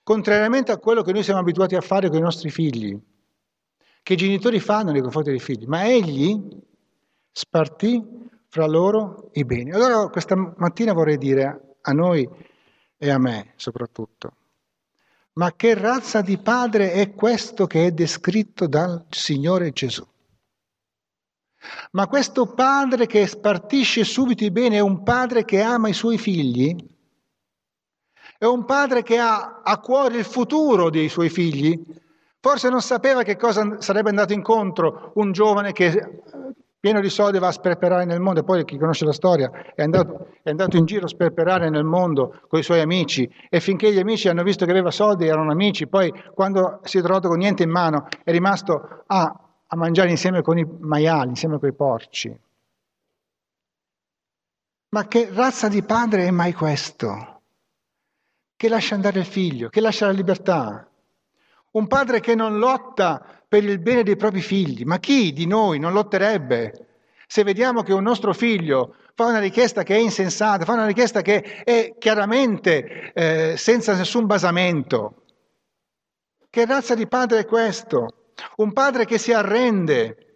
Contrariamente 0.02 0.72
a 0.72 0.78
quello 0.78 1.04
che 1.04 1.12
noi 1.12 1.22
siamo 1.22 1.40
abituati 1.40 1.76
a 1.76 1.82
fare 1.82 2.10
con 2.10 2.18
i 2.18 2.22
nostri 2.22 2.50
figli, 2.50 3.00
che 4.02 4.14
i 4.14 4.18
genitori 4.18 4.60
fanno 4.60 4.92
nei 4.92 5.02
confronti 5.02 5.30
dei 5.30 5.40
figli, 5.40 5.66
ma 5.68 5.88
egli 5.88 6.58
spartì 7.32 8.04
fra 8.48 8.66
loro 8.66 9.30
i 9.34 9.46
beni. 9.46 9.72
Allora 9.72 10.10
questa 10.10 10.36
mattina 10.36 10.94
vorrei 10.94 11.20
dire 11.20 11.76
a 11.82 11.92
noi 11.92 12.28
e 12.98 13.10
a 13.10 13.20
me 13.20 13.54
soprattutto, 13.56 14.34
ma 15.34 15.54
che 15.56 15.76
razza 15.76 16.22
di 16.22 16.40
padre 16.40 16.92
è 16.94 17.14
questo 17.14 17.68
che 17.68 17.86
è 17.86 17.92
descritto 17.92 18.66
dal 18.66 19.06
Signore 19.10 19.70
Gesù? 19.72 20.04
Ma 21.92 22.08
questo 22.08 22.54
padre 22.54 23.06
che 23.06 23.28
spartisce 23.28 24.04
subito 24.04 24.44
i 24.44 24.52
beni 24.52 24.76
è 24.76 24.80
un 24.80 25.04
padre 25.04 25.46
che 25.46 25.62
ama 25.62 25.90
i 25.90 25.94
suoi 25.94 26.18
figli? 26.18 26.76
È 28.38 28.46
un 28.46 28.64
padre 28.66 29.04
che 29.04 29.18
ha 29.18 29.62
a 29.64 29.80
cuore 29.80 30.18
il 30.18 30.26
futuro 30.26 30.90
dei 30.90 31.10
suoi 31.10 31.30
figli? 31.30 31.84
Forse 32.40 32.70
non 32.70 32.82
sapeva 32.82 33.24
che 33.24 33.36
cosa 33.36 33.82
sarebbe 33.82 34.10
andato 34.10 34.32
incontro 34.32 35.12
un 35.16 35.34
giovane 35.34 35.74
che 35.74 36.22
pieno 36.80 37.02
di 37.02 37.10
soldi 37.10 37.40
va 37.40 37.48
a 37.48 37.52
sperperare 37.52 38.06
nel 38.06 38.22
mondo, 38.22 38.40
e 38.40 38.44
poi 38.44 38.64
chi 38.64 38.78
conosce 38.78 39.04
la 39.04 39.12
storia 39.12 39.52
è 39.76 39.84
andato, 39.84 40.28
è 40.42 40.50
andato, 40.50 40.78
in 40.78 40.86
giro 40.86 41.06
a 41.06 41.10
sperperare 41.10 41.70
nel 41.70 41.84
mondo 41.84 42.40
con 42.48 42.60
i 42.60 42.64
suoi 42.64 42.80
amici 42.80 43.30
e 43.50 43.60
finché 43.60 43.92
gli 43.92 44.00
amici 44.00 44.30
hanno 44.30 44.44
visto 44.44 44.64
che 44.64 44.72
aveva 44.72 44.92
soldi 44.92 45.28
erano 45.28 45.52
amici, 45.52 45.88
poi 45.88 46.10
quando 46.34 46.80
si 46.84 47.00
è 47.00 47.02
trovato 47.02 47.28
con 47.28 47.40
niente 47.40 47.64
in 47.64 47.70
mano 47.70 48.08
è 48.24 48.32
rimasto 48.32 49.04
a 49.08 49.22
ah, 49.24 49.49
a 49.72 49.76
mangiare 49.76 50.10
insieme 50.10 50.42
con 50.42 50.58
i 50.58 50.66
maiali, 50.80 51.30
insieme 51.30 51.60
con 51.60 51.70
i 51.70 51.74
porci. 51.74 52.40
Ma 54.90 55.08
che 55.08 55.30
razza 55.32 55.68
di 55.68 55.84
padre 55.84 56.26
è 56.26 56.32
mai 56.32 56.54
questo? 56.54 57.42
Che 58.56 58.70
lascia 58.70 58.96
andare 58.96 59.20
il 59.20 59.26
figlio, 59.26 59.70
che 59.70 59.82
lascia 59.82 60.08
la 60.08 60.12
libertà. 60.12 60.90
Un 61.72 61.86
padre 61.86 62.20
che 62.20 62.34
non 62.34 62.58
lotta 62.58 63.24
per 63.48 63.64
il 63.64 63.80
bene 63.80 64.02
dei 64.02 64.16
propri 64.16 64.42
figli. 64.42 64.84
Ma 64.84 64.98
chi 64.98 65.32
di 65.32 65.46
noi 65.46 65.78
non 65.78 65.94
lotterebbe 65.94 66.88
se 67.28 67.44
vediamo 67.44 67.84
che 67.84 67.94
un 67.94 68.02
nostro 68.02 68.34
figlio 68.34 68.96
fa 69.14 69.26
una 69.26 69.40
richiesta 69.40 69.84
che 69.84 69.96
è 69.96 70.00
insensata, 70.00 70.66
fa 70.66 70.74
una 70.74 70.88
richiesta 70.88 71.22
che 71.22 71.62
è 71.64 71.96
chiaramente 72.00 73.14
eh, 73.14 73.56
senza 73.56 73.94
nessun 73.94 74.26
basamento? 74.26 75.26
Che 76.50 76.66
razza 76.66 76.96
di 76.96 77.08
padre 77.08 77.42
è 77.42 77.46
questo? 77.46 78.19
Un 78.58 78.74
padre 78.74 79.06
che 79.06 79.18
si 79.18 79.34
arrende 79.34 80.30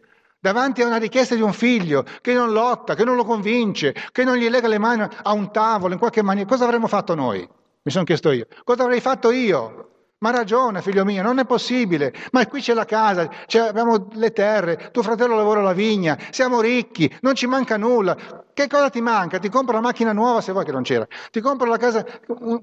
davanti 0.43 0.81
a 0.81 0.87
una 0.87 0.97
richiesta 0.97 1.35
di 1.35 1.41
un 1.41 1.53
figlio, 1.53 2.03
che 2.19 2.33
non 2.33 2.51
lotta, 2.51 2.95
che 2.95 3.05
non 3.05 3.15
lo 3.15 3.23
convince, 3.23 3.95
che 4.11 4.25
non 4.25 4.35
gli 4.35 4.49
lega 4.49 4.67
le 4.67 4.77
mani 4.77 5.07
a 5.23 5.31
un 5.31 5.51
tavolo 5.51 5.93
in 5.93 5.99
qualche 5.99 6.21
maniera. 6.21 6.49
Cosa 6.49 6.65
avremmo 6.65 6.87
fatto 6.87 7.15
noi? 7.15 7.47
Mi 7.81 7.91
sono 7.91 8.03
chiesto 8.03 8.31
io. 8.31 8.47
Cosa 8.65 8.83
avrei 8.83 8.99
fatto 8.99 9.31
io? 9.31 9.87
Ma 10.23 10.31
ragiona, 10.31 10.79
figlio 10.81 11.03
mio, 11.03 11.21
non 11.21 11.39
è 11.39 11.45
possibile. 11.45 12.13
Ma 12.31 12.45
qui 12.47 12.61
c'è 12.61 12.73
la 12.73 12.85
casa, 12.85 13.29
c'è, 13.45 13.59
abbiamo 13.59 14.07
le 14.13 14.31
terre, 14.31 14.89
tuo 14.91 15.01
fratello 15.01 15.35
lavora 15.35 15.61
la 15.61 15.73
vigna, 15.73 16.17
siamo 16.29 16.61
ricchi, 16.61 17.13
non 17.21 17.35
ci 17.35 17.45
manca 17.45 17.75
nulla. 17.77 18.15
Che 18.53 18.67
cosa 18.67 18.89
ti 18.89 19.01
manca? 19.01 19.39
Ti 19.39 19.49
compro 19.49 19.75
la 19.75 19.81
macchina 19.81 20.13
nuova 20.13 20.39
se 20.39 20.51
vuoi 20.53 20.63
che 20.63 20.71
non 20.71 20.83
c'era, 20.83 21.05
ti 21.29 21.41
compro 21.41 21.67
la 21.67 21.77
casa, 21.77 22.05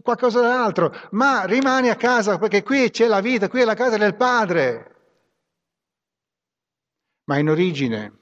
qualcosa 0.03 0.41
d'altro, 0.41 0.95
ma 1.11 1.45
rimani 1.45 1.91
a 1.91 1.97
casa 1.97 2.39
perché 2.39 2.63
qui 2.63 2.91
c'è 2.91 3.07
la 3.07 3.21
vita, 3.21 3.49
qui 3.49 3.61
è 3.61 3.65
la 3.65 3.75
casa 3.75 3.99
del 3.99 4.15
padre. 4.17 5.00
Ma 7.31 7.39
in 7.39 7.49
origine, 7.49 8.13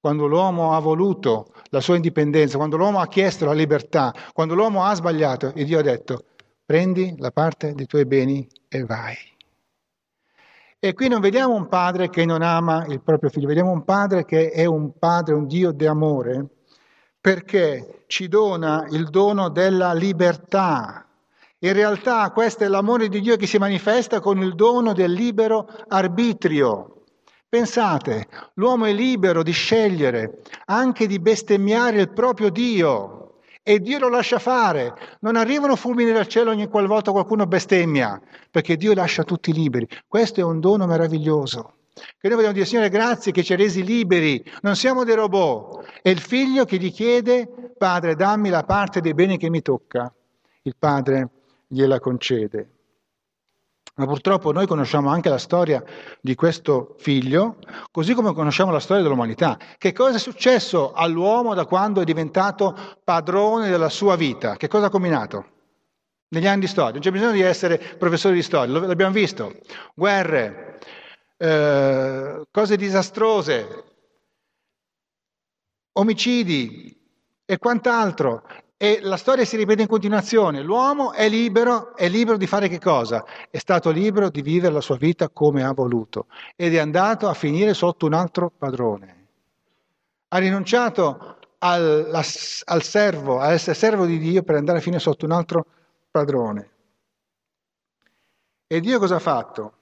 quando 0.00 0.24
l'uomo 0.24 0.72
ha 0.72 0.78
voluto 0.78 1.52
la 1.68 1.80
sua 1.80 1.96
indipendenza, 1.96 2.56
quando 2.56 2.78
l'uomo 2.78 3.00
ha 3.00 3.06
chiesto 3.06 3.44
la 3.44 3.52
libertà, 3.52 4.14
quando 4.32 4.54
l'uomo 4.54 4.82
ha 4.82 4.94
sbagliato, 4.94 5.52
e 5.52 5.64
Dio 5.64 5.78
ha 5.78 5.82
detto, 5.82 6.24
prendi 6.64 7.14
la 7.18 7.30
parte 7.30 7.74
dei 7.74 7.84
tuoi 7.84 8.06
beni 8.06 8.48
e 8.66 8.82
vai. 8.84 9.14
E 10.78 10.94
qui 10.94 11.08
non 11.08 11.20
vediamo 11.20 11.52
un 11.52 11.68
padre 11.68 12.08
che 12.08 12.24
non 12.24 12.40
ama 12.40 12.86
il 12.86 13.02
proprio 13.02 13.28
figlio, 13.28 13.48
vediamo 13.48 13.72
un 13.72 13.84
padre 13.84 14.24
che 14.24 14.48
è 14.52 14.64
un 14.64 14.96
padre, 14.98 15.34
un 15.34 15.46
Dio 15.46 15.70
di 15.72 15.84
amore, 15.84 16.46
perché 17.20 18.04
ci 18.06 18.28
dona 18.28 18.86
il 18.88 19.10
dono 19.10 19.50
della 19.50 19.92
libertà. 19.92 21.06
In 21.58 21.74
realtà 21.74 22.30
questo 22.30 22.64
è 22.64 22.68
l'amore 22.68 23.08
di 23.08 23.20
Dio 23.20 23.36
che 23.36 23.46
si 23.46 23.58
manifesta 23.58 24.20
con 24.20 24.38
il 24.38 24.54
dono 24.54 24.94
del 24.94 25.12
libero 25.12 25.68
arbitrio. 25.88 26.93
Pensate, 27.54 28.26
l'uomo 28.54 28.86
è 28.86 28.92
libero 28.92 29.44
di 29.44 29.52
scegliere, 29.52 30.40
anche 30.64 31.06
di 31.06 31.20
bestemmiare 31.20 32.00
il 32.00 32.10
proprio 32.10 32.50
Dio. 32.50 33.42
E 33.62 33.78
Dio 33.78 34.00
lo 34.00 34.08
lascia 34.08 34.40
fare. 34.40 34.92
Non 35.20 35.36
arrivano 35.36 35.76
fulmini 35.76 36.10
dal 36.10 36.26
cielo 36.26 36.50
ogni 36.50 36.66
qualvolta 36.66 37.12
qualcuno 37.12 37.46
bestemmia, 37.46 38.20
perché 38.50 38.76
Dio 38.76 38.92
lascia 38.92 39.22
tutti 39.22 39.52
liberi. 39.52 39.86
Questo 40.08 40.40
è 40.40 40.42
un 40.42 40.58
dono 40.58 40.86
meraviglioso. 40.86 41.74
Che 41.92 42.26
noi 42.26 42.34
vogliamo 42.34 42.54
dire, 42.54 42.66
Signore, 42.66 42.88
grazie 42.88 43.30
che 43.30 43.44
ci 43.44 43.52
hai 43.52 43.58
resi 43.58 43.84
liberi, 43.84 44.44
non 44.62 44.74
siamo 44.74 45.04
dei 45.04 45.14
robot. 45.14 46.00
È 46.02 46.08
il 46.08 46.18
figlio 46.18 46.64
che 46.64 46.76
gli 46.78 46.90
chiede, 46.90 47.48
Padre, 47.78 48.16
dammi 48.16 48.48
la 48.48 48.64
parte 48.64 49.00
dei 49.00 49.14
beni 49.14 49.38
che 49.38 49.48
mi 49.48 49.62
tocca. 49.62 50.12
Il 50.62 50.74
padre 50.76 51.28
gliela 51.68 52.00
concede. 52.00 52.73
Ma 53.96 54.06
purtroppo 54.06 54.50
noi 54.50 54.66
conosciamo 54.66 55.08
anche 55.08 55.28
la 55.28 55.38
storia 55.38 55.80
di 56.20 56.34
questo 56.34 56.96
figlio, 56.98 57.58
così 57.92 58.12
come 58.12 58.32
conosciamo 58.34 58.72
la 58.72 58.80
storia 58.80 59.04
dell'umanità. 59.04 59.56
Che 59.78 59.92
cosa 59.92 60.16
è 60.16 60.18
successo 60.18 60.92
all'uomo 60.92 61.54
da 61.54 61.64
quando 61.64 62.00
è 62.00 62.04
diventato 62.04 62.76
padrone 63.04 63.70
della 63.70 63.88
sua 63.88 64.16
vita? 64.16 64.56
Che 64.56 64.66
cosa 64.66 64.86
ha 64.86 64.90
combinato? 64.90 65.46
Negli 66.30 66.48
anni 66.48 66.60
di 66.60 66.66
storia. 66.66 66.94
Non 66.94 67.02
c'è 67.02 67.12
bisogno 67.12 67.30
di 67.30 67.42
essere 67.42 67.78
professori 67.78 68.34
di 68.34 68.42
storia, 68.42 68.80
l'abbiamo 68.80 69.12
visto. 69.12 69.60
Guerre, 69.94 70.80
eh, 71.36 72.42
cose 72.50 72.76
disastrose, 72.76 73.84
omicidi 75.92 77.00
e 77.44 77.58
quant'altro. 77.58 78.42
E 78.84 79.00
la 79.00 79.16
storia 79.16 79.46
si 79.46 79.56
ripete 79.56 79.80
in 79.80 79.88
continuazione. 79.88 80.60
L'uomo 80.60 81.12
è 81.12 81.26
libero, 81.26 81.96
è 81.96 82.06
libero 82.06 82.36
di 82.36 82.46
fare 82.46 82.68
che 82.68 82.78
cosa? 82.78 83.24
È 83.48 83.56
stato 83.56 83.88
libero 83.88 84.28
di 84.28 84.42
vivere 84.42 84.74
la 84.74 84.82
sua 84.82 84.98
vita 84.98 85.30
come 85.30 85.64
ha 85.64 85.72
voluto 85.72 86.26
ed 86.54 86.74
è 86.74 86.78
andato 86.78 87.26
a 87.26 87.32
finire 87.32 87.72
sotto 87.72 88.04
un 88.04 88.12
altro 88.12 88.50
padrone. 88.50 89.26
Ha 90.28 90.36
rinunciato 90.36 91.38
al, 91.60 92.10
al 92.12 92.82
servo, 92.82 93.40
a 93.40 93.52
essere 93.52 93.74
servo 93.74 94.04
di 94.04 94.18
Dio 94.18 94.42
per 94.42 94.56
andare 94.56 94.76
a 94.76 94.82
finire 94.82 95.00
sotto 95.00 95.24
un 95.24 95.32
altro 95.32 95.64
padrone. 96.10 96.70
E 98.66 98.80
Dio 98.80 98.98
cosa 98.98 99.14
ha 99.14 99.20
fatto? 99.20 99.72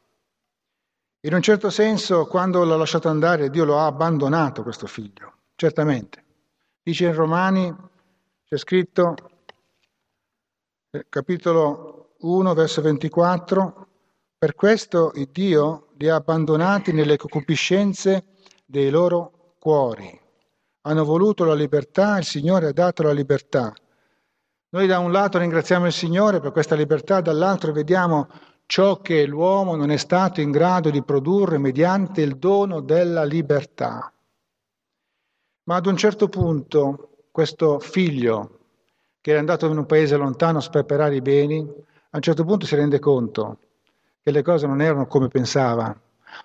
In 1.23 1.35
un 1.35 1.43
certo 1.43 1.71
senso, 1.71 2.27
quando 2.27 2.63
l'ha 2.63 2.77
lasciato 2.77 3.09
andare, 3.09 3.51
Dio 3.51 3.65
lo 3.65 3.81
ha 3.81 3.87
abbandonato 3.87 4.63
questo 4.63 4.87
figlio, 4.87 5.33
certamente. 5.57 6.23
Dice 6.85 7.07
in 7.07 7.15
Romani 7.15 7.91
c'è 8.53 8.59
scritto, 8.59 9.15
eh, 10.91 11.07
capitolo 11.09 12.17
1, 12.19 12.53
verso 12.53 12.83
24, 12.83 13.87
per 14.37 14.55
questo 14.55 15.11
il 15.15 15.31
Dio 15.33 15.93
li 15.97 16.11
ha 16.11 16.17
abbandonati 16.17 16.93
nelle 16.93 17.17
concupiscenze 17.17 18.25
dei 18.67 18.91
loro 18.91 19.55
cuori. 19.59 20.21
Hanno 20.83 21.05
voluto 21.07 21.45
la 21.45 21.55
libertà, 21.55 22.19
il 22.19 22.27
Signore 22.27 22.67
ha 22.67 22.73
dato 22.73 23.03
la 23.03 23.13
libertà. 23.13 23.73
Noi 24.69 24.87
da 24.87 24.99
un 24.99 25.13
lato 25.13 25.39
ringraziamo 25.39 25.87
il 25.87 25.93
Signore 25.93 26.41
per 26.41 26.53
questa 26.53 26.75
libertà, 26.75 27.23
dall'altro 27.23 27.73
vediamo 27.73 28.29
ciò 28.67 29.01
che 29.01 29.25
l'uomo 29.25 29.77
non 29.77 29.91
è 29.91 29.97
stato 29.97 30.43
in 30.43 30.51
grado 30.51 30.91
di 30.91 31.03
produrre 31.03 31.57
mediante 31.57 32.21
il 32.21 32.37
dono 32.37 32.83
della 32.83 33.25
libertà. 33.25 34.13
Ma 35.65 35.77
ad 35.77 35.87
un 35.87 35.97
certo 35.97 36.29
punto 36.29 37.12
questo 37.33 37.81
figlio 37.81 38.59
che 39.21 39.31
era 39.31 39.41
andato 39.41 39.67
in 39.67 39.79
un 39.79 39.87
paese 39.87 40.17
lontano 40.17 40.59
a 40.59 40.61
sperperare 40.61 41.17
i 41.17 41.23
beni, 41.23 41.59
a 41.61 42.17
un 42.17 42.21
certo 42.21 42.45
punto 42.45 42.67
si 42.67 42.77
rende 42.77 42.99
conto 42.99 43.59
che 44.23 44.31
le 44.31 44.43
cose 44.43 44.67
non 44.67 44.81
erano 44.81 45.07
come 45.07 45.29
pensava, 45.29 45.99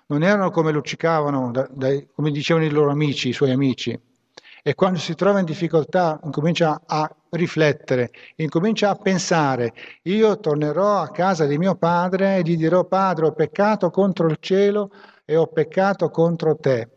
non 0.06 0.22
erano 0.22 0.50
come 0.50 0.72
luccicavano, 0.72 1.50
da, 1.52 1.68
da, 1.70 1.88
come 2.14 2.30
dicevano 2.30 2.64
i 2.64 2.70
loro 2.70 2.90
amici, 2.90 3.28
i 3.28 3.32
suoi 3.32 3.50
amici. 3.50 3.98
E 4.62 4.74
quando 4.74 4.98
si 4.98 5.14
trova 5.14 5.38
in 5.38 5.44
difficoltà 5.44 6.18
incomincia 6.24 6.82
a 6.84 7.08
riflettere, 7.30 8.10
incomincia 8.36 8.90
a 8.90 8.96
pensare, 8.96 9.72
io 10.02 10.38
tornerò 10.40 10.98
a 10.98 11.10
casa 11.10 11.46
di 11.46 11.58
mio 11.58 11.74
padre 11.76 12.36
e 12.36 12.42
gli 12.42 12.56
dirò, 12.56 12.84
padre, 12.84 13.26
ho 13.26 13.32
peccato 13.32 13.90
contro 13.90 14.26
il 14.28 14.38
cielo 14.40 14.90
e 15.24 15.36
ho 15.36 15.46
peccato 15.46 16.10
contro 16.10 16.56
te. 16.56 16.88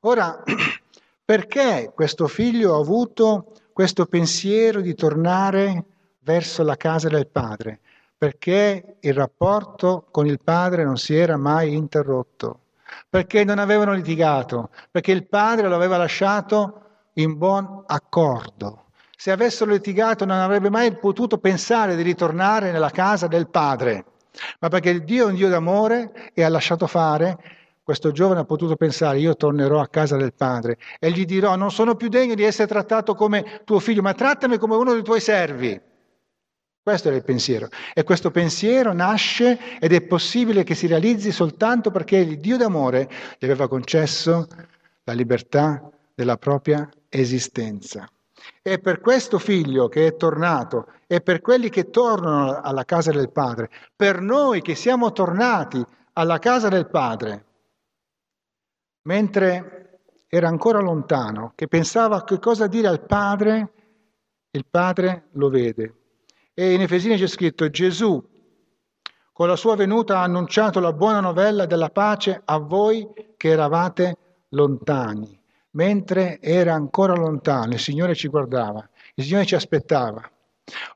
Ora, 0.00 0.42
perché 1.24 1.90
questo 1.94 2.26
figlio 2.26 2.74
ha 2.74 2.80
avuto 2.80 3.52
questo 3.72 4.04
pensiero 4.06 4.80
di 4.80 4.94
tornare 4.94 5.84
verso 6.20 6.62
la 6.62 6.76
casa 6.76 7.08
del 7.08 7.28
padre? 7.28 7.80
Perché 8.16 8.96
il 9.00 9.14
rapporto 9.14 10.06
con 10.10 10.26
il 10.26 10.38
padre 10.42 10.84
non 10.84 10.98
si 10.98 11.16
era 11.16 11.36
mai 11.36 11.74
interrotto, 11.74 12.60
perché 13.08 13.42
non 13.44 13.58
avevano 13.58 13.94
litigato, 13.94 14.70
perché 14.90 15.12
il 15.12 15.26
padre 15.26 15.68
lo 15.68 15.74
aveva 15.74 15.96
lasciato 15.96 16.80
in 17.14 17.38
buon 17.38 17.84
accordo. 17.86 18.84
Se 19.16 19.30
avessero 19.30 19.70
litigato 19.70 20.26
non 20.26 20.38
avrebbe 20.38 20.68
mai 20.68 20.94
potuto 20.98 21.38
pensare 21.38 21.96
di 21.96 22.02
ritornare 22.02 22.70
nella 22.70 22.90
casa 22.90 23.26
del 23.26 23.48
padre, 23.48 24.04
ma 24.60 24.68
perché 24.68 25.02
Dio 25.02 25.26
è 25.26 25.30
un 25.30 25.36
Dio 25.36 25.48
d'amore 25.48 26.30
e 26.34 26.42
ha 26.42 26.48
lasciato 26.48 26.86
fare 26.86 27.38
questo 27.84 28.12
giovane 28.12 28.40
ha 28.40 28.44
potuto 28.44 28.76
pensare 28.76 29.18
io 29.18 29.36
tornerò 29.36 29.78
a 29.78 29.88
casa 29.88 30.16
del 30.16 30.32
padre 30.32 30.78
e 30.98 31.10
gli 31.10 31.26
dirò 31.26 31.54
non 31.54 31.70
sono 31.70 31.96
più 31.96 32.08
degno 32.08 32.34
di 32.34 32.42
essere 32.42 32.66
trattato 32.66 33.14
come 33.14 33.60
tuo 33.64 33.78
figlio, 33.78 34.00
ma 34.00 34.14
trattami 34.14 34.56
come 34.56 34.74
uno 34.74 34.94
dei 34.94 35.02
tuoi 35.02 35.20
servi. 35.20 35.78
Questo 36.82 37.08
era 37.08 37.16
il 37.18 37.24
pensiero. 37.24 37.68
E 37.92 38.02
questo 38.02 38.30
pensiero 38.30 38.94
nasce 38.94 39.78
ed 39.78 39.92
è 39.92 40.00
possibile 40.00 40.64
che 40.64 40.74
si 40.74 40.86
realizzi 40.86 41.30
soltanto 41.30 41.90
perché 41.90 42.16
il 42.16 42.40
Dio 42.40 42.56
d'amore 42.56 43.08
gli 43.38 43.44
aveva 43.44 43.68
concesso 43.68 44.46
la 45.04 45.12
libertà 45.12 45.90
della 46.14 46.38
propria 46.38 46.88
esistenza. 47.10 48.08
E 48.62 48.78
per 48.78 49.00
questo 49.00 49.38
figlio 49.38 49.88
che 49.88 50.06
è 50.06 50.16
tornato 50.16 50.86
e 51.06 51.20
per 51.20 51.42
quelli 51.42 51.68
che 51.68 51.90
tornano 51.90 52.60
alla 52.62 52.84
casa 52.84 53.10
del 53.12 53.30
Padre, 53.30 53.68
per 53.94 54.22
noi 54.22 54.62
che 54.62 54.74
siamo 54.74 55.12
tornati 55.12 55.84
alla 56.14 56.38
casa 56.38 56.68
del 56.68 56.88
Padre, 56.88 57.44
mentre 59.04 60.00
era 60.28 60.48
ancora 60.48 60.80
lontano, 60.80 61.52
che 61.54 61.68
pensava 61.68 62.16
a 62.16 62.24
che 62.24 62.38
cosa 62.38 62.66
dire 62.66 62.88
al 62.88 63.04
Padre, 63.06 63.72
il 64.50 64.66
Padre 64.68 65.28
lo 65.32 65.48
vede. 65.48 65.94
E 66.52 66.72
in 66.72 66.82
Efesini 66.82 67.16
c'è 67.16 67.26
scritto 67.26 67.70
Gesù 67.70 68.32
con 69.34 69.48
la 69.48 69.56
sua 69.56 69.74
venuta 69.74 70.18
ha 70.18 70.22
annunciato 70.22 70.78
la 70.78 70.92
buona 70.92 71.18
novella 71.18 71.66
della 71.66 71.90
pace 71.90 72.40
a 72.44 72.58
voi 72.58 73.04
che 73.36 73.48
eravate 73.48 74.16
lontani. 74.50 75.36
Mentre 75.70 76.40
era 76.40 76.72
ancora 76.72 77.16
lontano, 77.16 77.72
il 77.72 77.80
Signore 77.80 78.14
ci 78.14 78.28
guardava, 78.28 78.88
il 79.16 79.24
Signore 79.24 79.44
ci 79.44 79.56
aspettava. 79.56 80.22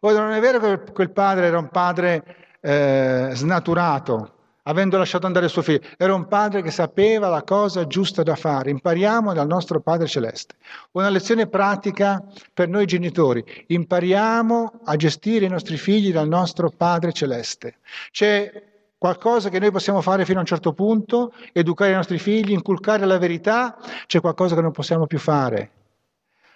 Ora 0.02 0.20
non 0.20 0.30
è 0.30 0.40
vero 0.40 0.60
che 0.60 0.92
quel 0.92 1.10
padre 1.10 1.46
era 1.46 1.58
un 1.58 1.68
padre 1.68 2.36
eh, 2.60 3.30
snaturato, 3.32 4.34
avendo 4.68 4.98
lasciato 4.98 5.26
andare 5.26 5.48
suo 5.48 5.62
figlio. 5.62 5.80
Era 5.96 6.14
un 6.14 6.28
padre 6.28 6.62
che 6.62 6.70
sapeva 6.70 7.28
la 7.28 7.42
cosa 7.42 7.86
giusta 7.86 8.22
da 8.22 8.36
fare. 8.36 8.70
Impariamo 8.70 9.32
dal 9.32 9.46
nostro 9.46 9.80
Padre 9.80 10.06
Celeste. 10.06 10.54
Una 10.92 11.08
lezione 11.08 11.46
pratica 11.46 12.22
per 12.54 12.68
noi 12.68 12.86
genitori. 12.86 13.44
Impariamo 13.66 14.80
a 14.84 14.96
gestire 14.96 15.46
i 15.46 15.50
nostri 15.50 15.76
figli 15.76 16.12
dal 16.12 16.28
nostro 16.28 16.70
Padre 16.70 17.12
Celeste. 17.12 17.76
C'è 18.10 18.62
qualcosa 18.98 19.48
che 19.48 19.58
noi 19.58 19.70
possiamo 19.70 20.00
fare 20.00 20.24
fino 20.24 20.38
a 20.38 20.40
un 20.42 20.46
certo 20.46 20.72
punto, 20.72 21.32
educare 21.52 21.92
i 21.92 21.94
nostri 21.94 22.18
figli, 22.18 22.52
inculcare 22.52 23.06
la 23.06 23.18
verità, 23.18 23.76
c'è 24.06 24.20
qualcosa 24.20 24.54
che 24.54 24.60
non 24.60 24.72
possiamo 24.72 25.06
più 25.06 25.18
fare. 25.18 25.70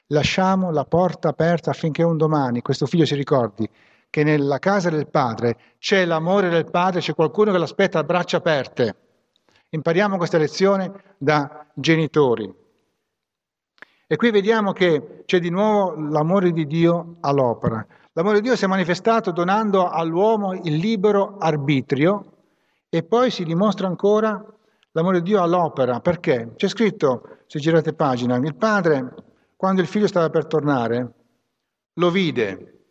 Lasciamo 0.08 0.70
la 0.70 0.84
porta 0.84 1.28
aperta 1.28 1.70
affinché 1.70 2.02
un 2.02 2.18
domani 2.18 2.60
questo 2.60 2.84
figlio 2.84 3.06
si 3.06 3.14
ricordi 3.14 3.66
che 4.12 4.24
nella 4.24 4.58
casa 4.58 4.90
del 4.90 5.08
Padre 5.08 5.56
c'è 5.78 6.04
l'amore 6.04 6.50
del 6.50 6.70
Padre, 6.70 7.00
c'è 7.00 7.14
qualcuno 7.14 7.50
che 7.50 7.56
l'aspetta 7.56 7.98
a 7.98 8.04
braccia 8.04 8.36
aperte. 8.36 8.94
Impariamo 9.70 10.18
questa 10.18 10.36
lezione 10.36 11.14
da 11.16 11.64
genitori. 11.72 12.54
E 14.06 14.16
qui 14.16 14.30
vediamo 14.30 14.72
che 14.72 15.22
c'è 15.24 15.38
di 15.38 15.48
nuovo 15.48 15.94
l'amore 15.94 16.52
di 16.52 16.66
Dio 16.66 17.16
all'opera. 17.20 17.86
L'amore 18.12 18.42
di 18.42 18.48
Dio 18.48 18.56
si 18.56 18.66
è 18.66 18.68
manifestato 18.68 19.30
donando 19.30 19.88
all'uomo 19.88 20.52
il 20.52 20.74
libero 20.74 21.38
arbitrio 21.38 22.50
e 22.90 23.02
poi 23.04 23.30
si 23.30 23.44
dimostra 23.44 23.86
ancora 23.86 24.44
l'amore 24.90 25.22
di 25.22 25.30
Dio 25.30 25.40
all'opera. 25.40 26.00
Perché? 26.00 26.52
C'è 26.54 26.68
scritto, 26.68 27.38
se 27.46 27.58
girate 27.58 27.94
pagina, 27.94 28.36
il 28.36 28.56
padre, 28.56 29.14
quando 29.56 29.80
il 29.80 29.86
figlio 29.86 30.06
stava 30.06 30.28
per 30.28 30.46
tornare, 30.46 31.12
lo 31.94 32.10
vide 32.10 32.81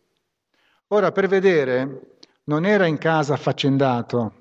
Ora, 0.92 1.10
per 1.10 1.26
vedere, 1.26 2.18
non 2.44 2.66
era 2.66 2.84
in 2.84 2.98
casa 2.98 3.32
affaccendato, 3.32 4.32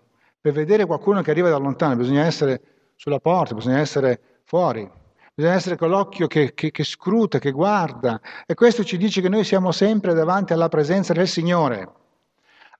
per 0.42 0.52
vedere 0.52 0.86
qualcuno 0.86 1.22
che 1.22 1.32
arriva 1.32 1.50
da 1.50 1.56
lontano 1.56 1.96
bisogna 1.96 2.26
essere 2.26 2.62
sulla 2.98 3.20
porta, 3.20 3.56
bisogna 3.56 3.80
essere 3.80 4.42
fuori, 4.44 4.86
bisogna 5.34 5.54
essere 5.54 5.78
con 5.78 5.88
l'occhio 5.88 6.28
che, 6.28 6.54
che, 6.54 6.72
che 6.72 6.84
scruta, 6.84 7.40
che 7.40 7.52
guarda. 7.52 8.20
E 8.46 8.54
questo 8.54 8.84
ci 8.84 8.98
dice 8.98 9.22
che 9.22 9.30
noi 9.30 9.46
siamo 9.46 9.72
sempre 9.72 10.14
davanti 10.14 10.52
alla 10.52 10.68
presenza 10.68 11.14
del 11.14 11.30
Signore. 11.30 11.90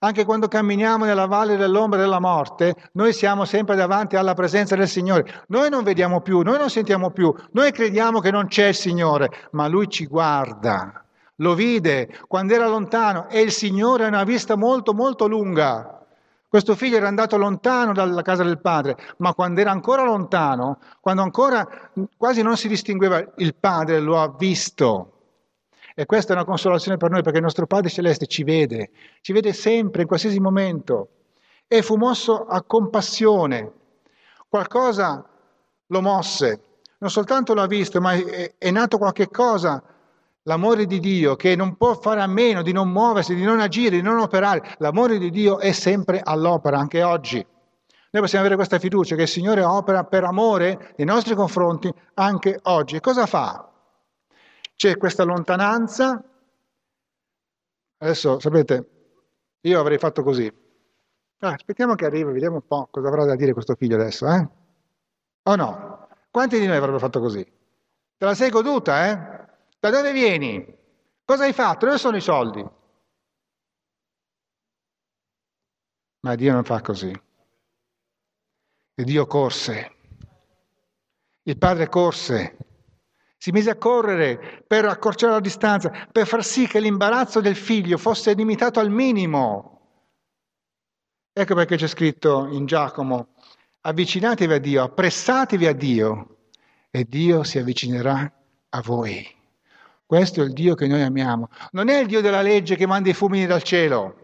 Anche 0.00 0.26
quando 0.26 0.48
camminiamo 0.48 1.06
nella 1.06 1.24
valle 1.24 1.56
dell'ombra 1.56 1.98
della 1.98 2.20
morte, 2.20 2.74
noi 2.92 3.14
siamo 3.14 3.46
sempre 3.46 3.74
davanti 3.74 4.16
alla 4.16 4.34
presenza 4.34 4.76
del 4.76 4.88
Signore. 4.88 5.44
Noi 5.46 5.70
non 5.70 5.82
vediamo 5.82 6.20
più, 6.20 6.42
noi 6.42 6.58
non 6.58 6.68
sentiamo 6.68 7.10
più, 7.10 7.34
noi 7.52 7.72
crediamo 7.72 8.20
che 8.20 8.30
non 8.30 8.48
c'è 8.48 8.66
il 8.66 8.74
Signore, 8.74 9.30
ma 9.52 9.66
Lui 9.66 9.88
ci 9.88 10.04
guarda 10.04 11.01
lo 11.36 11.54
vide 11.54 12.20
quando 12.28 12.54
era 12.54 12.66
lontano 12.66 13.28
e 13.28 13.40
il 13.40 13.52
Signore 13.52 14.04
ha 14.04 14.08
una 14.08 14.24
vista 14.24 14.56
molto 14.56 14.94
molto 14.94 15.26
lunga. 15.26 16.04
Questo 16.48 16.74
figlio 16.74 16.98
era 16.98 17.08
andato 17.08 17.38
lontano 17.38 17.94
dalla 17.94 18.20
casa 18.20 18.44
del 18.44 18.60
padre, 18.60 18.96
ma 19.18 19.32
quando 19.32 19.60
era 19.60 19.70
ancora 19.70 20.04
lontano, 20.04 20.80
quando 21.00 21.22
ancora 21.22 21.66
quasi 22.16 22.42
non 22.42 22.58
si 22.58 22.68
distingueva, 22.68 23.24
il 23.36 23.54
padre 23.54 24.00
lo 24.00 24.20
ha 24.20 24.28
visto. 24.36 25.12
E 25.94 26.06
questa 26.06 26.32
è 26.32 26.36
una 26.36 26.44
consolazione 26.44 26.96
per 26.96 27.10
noi 27.10 27.22
perché 27.22 27.38
il 27.38 27.44
nostro 27.44 27.66
Padre 27.66 27.90
Celeste 27.90 28.26
ci 28.26 28.44
vede, 28.44 28.90
ci 29.20 29.32
vede 29.32 29.52
sempre, 29.52 30.02
in 30.02 30.08
qualsiasi 30.08 30.40
momento. 30.40 31.08
e 31.68 31.80
fu 31.80 31.96
mosso 31.96 32.44
a 32.44 32.62
compassione. 32.62 33.72
Qualcosa 34.46 35.26
lo 35.86 36.00
mosse, 36.02 36.60
non 36.98 37.08
soltanto 37.08 37.54
l'ha 37.54 37.66
visto, 37.66 37.98
ma 37.98 38.12
è, 38.12 38.54
è 38.58 38.70
nato 38.70 38.98
qualche 38.98 39.28
cosa, 39.28 39.82
l'amore 40.44 40.86
di 40.86 40.98
Dio, 40.98 41.36
che 41.36 41.54
non 41.56 41.76
può 41.76 41.94
fare 41.94 42.20
a 42.20 42.26
meno 42.26 42.62
di 42.62 42.72
non 42.72 42.90
muoversi, 42.90 43.34
di 43.34 43.44
non 43.44 43.60
agire, 43.60 43.96
di 43.96 44.02
non 44.02 44.18
operare. 44.18 44.74
L'amore 44.78 45.18
di 45.18 45.30
Dio 45.30 45.58
è 45.58 45.72
sempre 45.72 46.20
all'opera, 46.22 46.78
anche 46.78 47.02
oggi. 47.02 47.46
Noi 48.14 48.22
possiamo 48.22 48.44
avere 48.44 48.56
questa 48.56 48.78
fiducia 48.78 49.16
che 49.16 49.22
il 49.22 49.28
Signore 49.28 49.62
opera 49.62 50.04
per 50.04 50.24
amore 50.24 50.94
nei 50.96 51.06
nostri 51.06 51.34
confronti 51.34 51.92
anche 52.14 52.58
oggi. 52.64 52.96
E 52.96 53.00
cosa 53.00 53.24
fa? 53.26 53.70
C'è 54.76 54.96
questa 54.98 55.24
lontananza. 55.24 56.22
Adesso, 57.98 58.38
sapete, 58.38 58.90
io 59.62 59.80
avrei 59.80 59.96
fatto 59.96 60.22
così. 60.22 60.52
Ah, 61.38 61.52
aspettiamo 61.52 61.94
che 61.94 62.04
arrivi, 62.04 62.32
vediamo 62.32 62.56
un 62.56 62.66
po' 62.66 62.88
cosa 62.90 63.08
avrà 63.08 63.24
da 63.24 63.34
dire 63.34 63.52
questo 63.52 63.74
figlio 63.74 63.96
adesso, 63.96 64.28
eh? 64.28 64.48
O 65.44 65.56
no? 65.56 66.08
Quanti 66.30 66.58
di 66.58 66.66
noi 66.66 66.76
avrebbero 66.76 66.98
fatto 66.98 67.18
così? 67.18 67.42
Te 67.42 68.24
la 68.24 68.34
sei 68.34 68.50
goduta, 68.50 69.06
eh? 69.08 69.31
Da 69.82 69.90
dove 69.90 70.12
vieni? 70.12 70.64
Cosa 71.24 71.42
hai 71.42 71.52
fatto? 71.52 71.86
Dove 71.86 71.98
sono 71.98 72.16
i 72.16 72.20
soldi? 72.20 72.64
Ma 76.20 76.36
Dio 76.36 76.52
non 76.52 76.62
fa 76.62 76.80
così. 76.80 77.10
E 78.94 79.02
Dio 79.02 79.26
corse. 79.26 79.96
Il 81.42 81.58
padre 81.58 81.88
corse. 81.88 82.56
Si 83.36 83.50
mise 83.50 83.70
a 83.70 83.76
correre 83.76 84.62
per 84.64 84.84
accorciare 84.84 85.32
la 85.32 85.40
distanza, 85.40 85.90
per 86.12 86.28
far 86.28 86.44
sì 86.44 86.68
che 86.68 86.78
l'imbarazzo 86.78 87.40
del 87.40 87.56
figlio 87.56 87.98
fosse 87.98 88.34
limitato 88.34 88.78
al 88.78 88.88
minimo. 88.88 89.80
Ecco 91.32 91.56
perché 91.56 91.74
c'è 91.74 91.88
scritto 91.88 92.46
in 92.46 92.66
Giacomo, 92.66 93.34
avvicinatevi 93.80 94.52
a 94.52 94.58
Dio, 94.60 94.84
appressatevi 94.84 95.66
a 95.66 95.72
Dio 95.72 96.50
e 96.88 97.02
Dio 97.02 97.42
si 97.42 97.58
avvicinerà 97.58 98.32
a 98.68 98.80
voi. 98.80 99.40
Questo 100.12 100.42
è 100.42 100.44
il 100.44 100.52
Dio 100.52 100.74
che 100.74 100.86
noi 100.86 101.00
amiamo. 101.00 101.48
Non 101.70 101.88
è 101.88 101.98
il 101.98 102.06
Dio 102.06 102.20
della 102.20 102.42
legge 102.42 102.76
che 102.76 102.86
manda 102.86 103.08
i 103.08 103.14
fulmini 103.14 103.46
dal 103.46 103.62
cielo, 103.62 104.16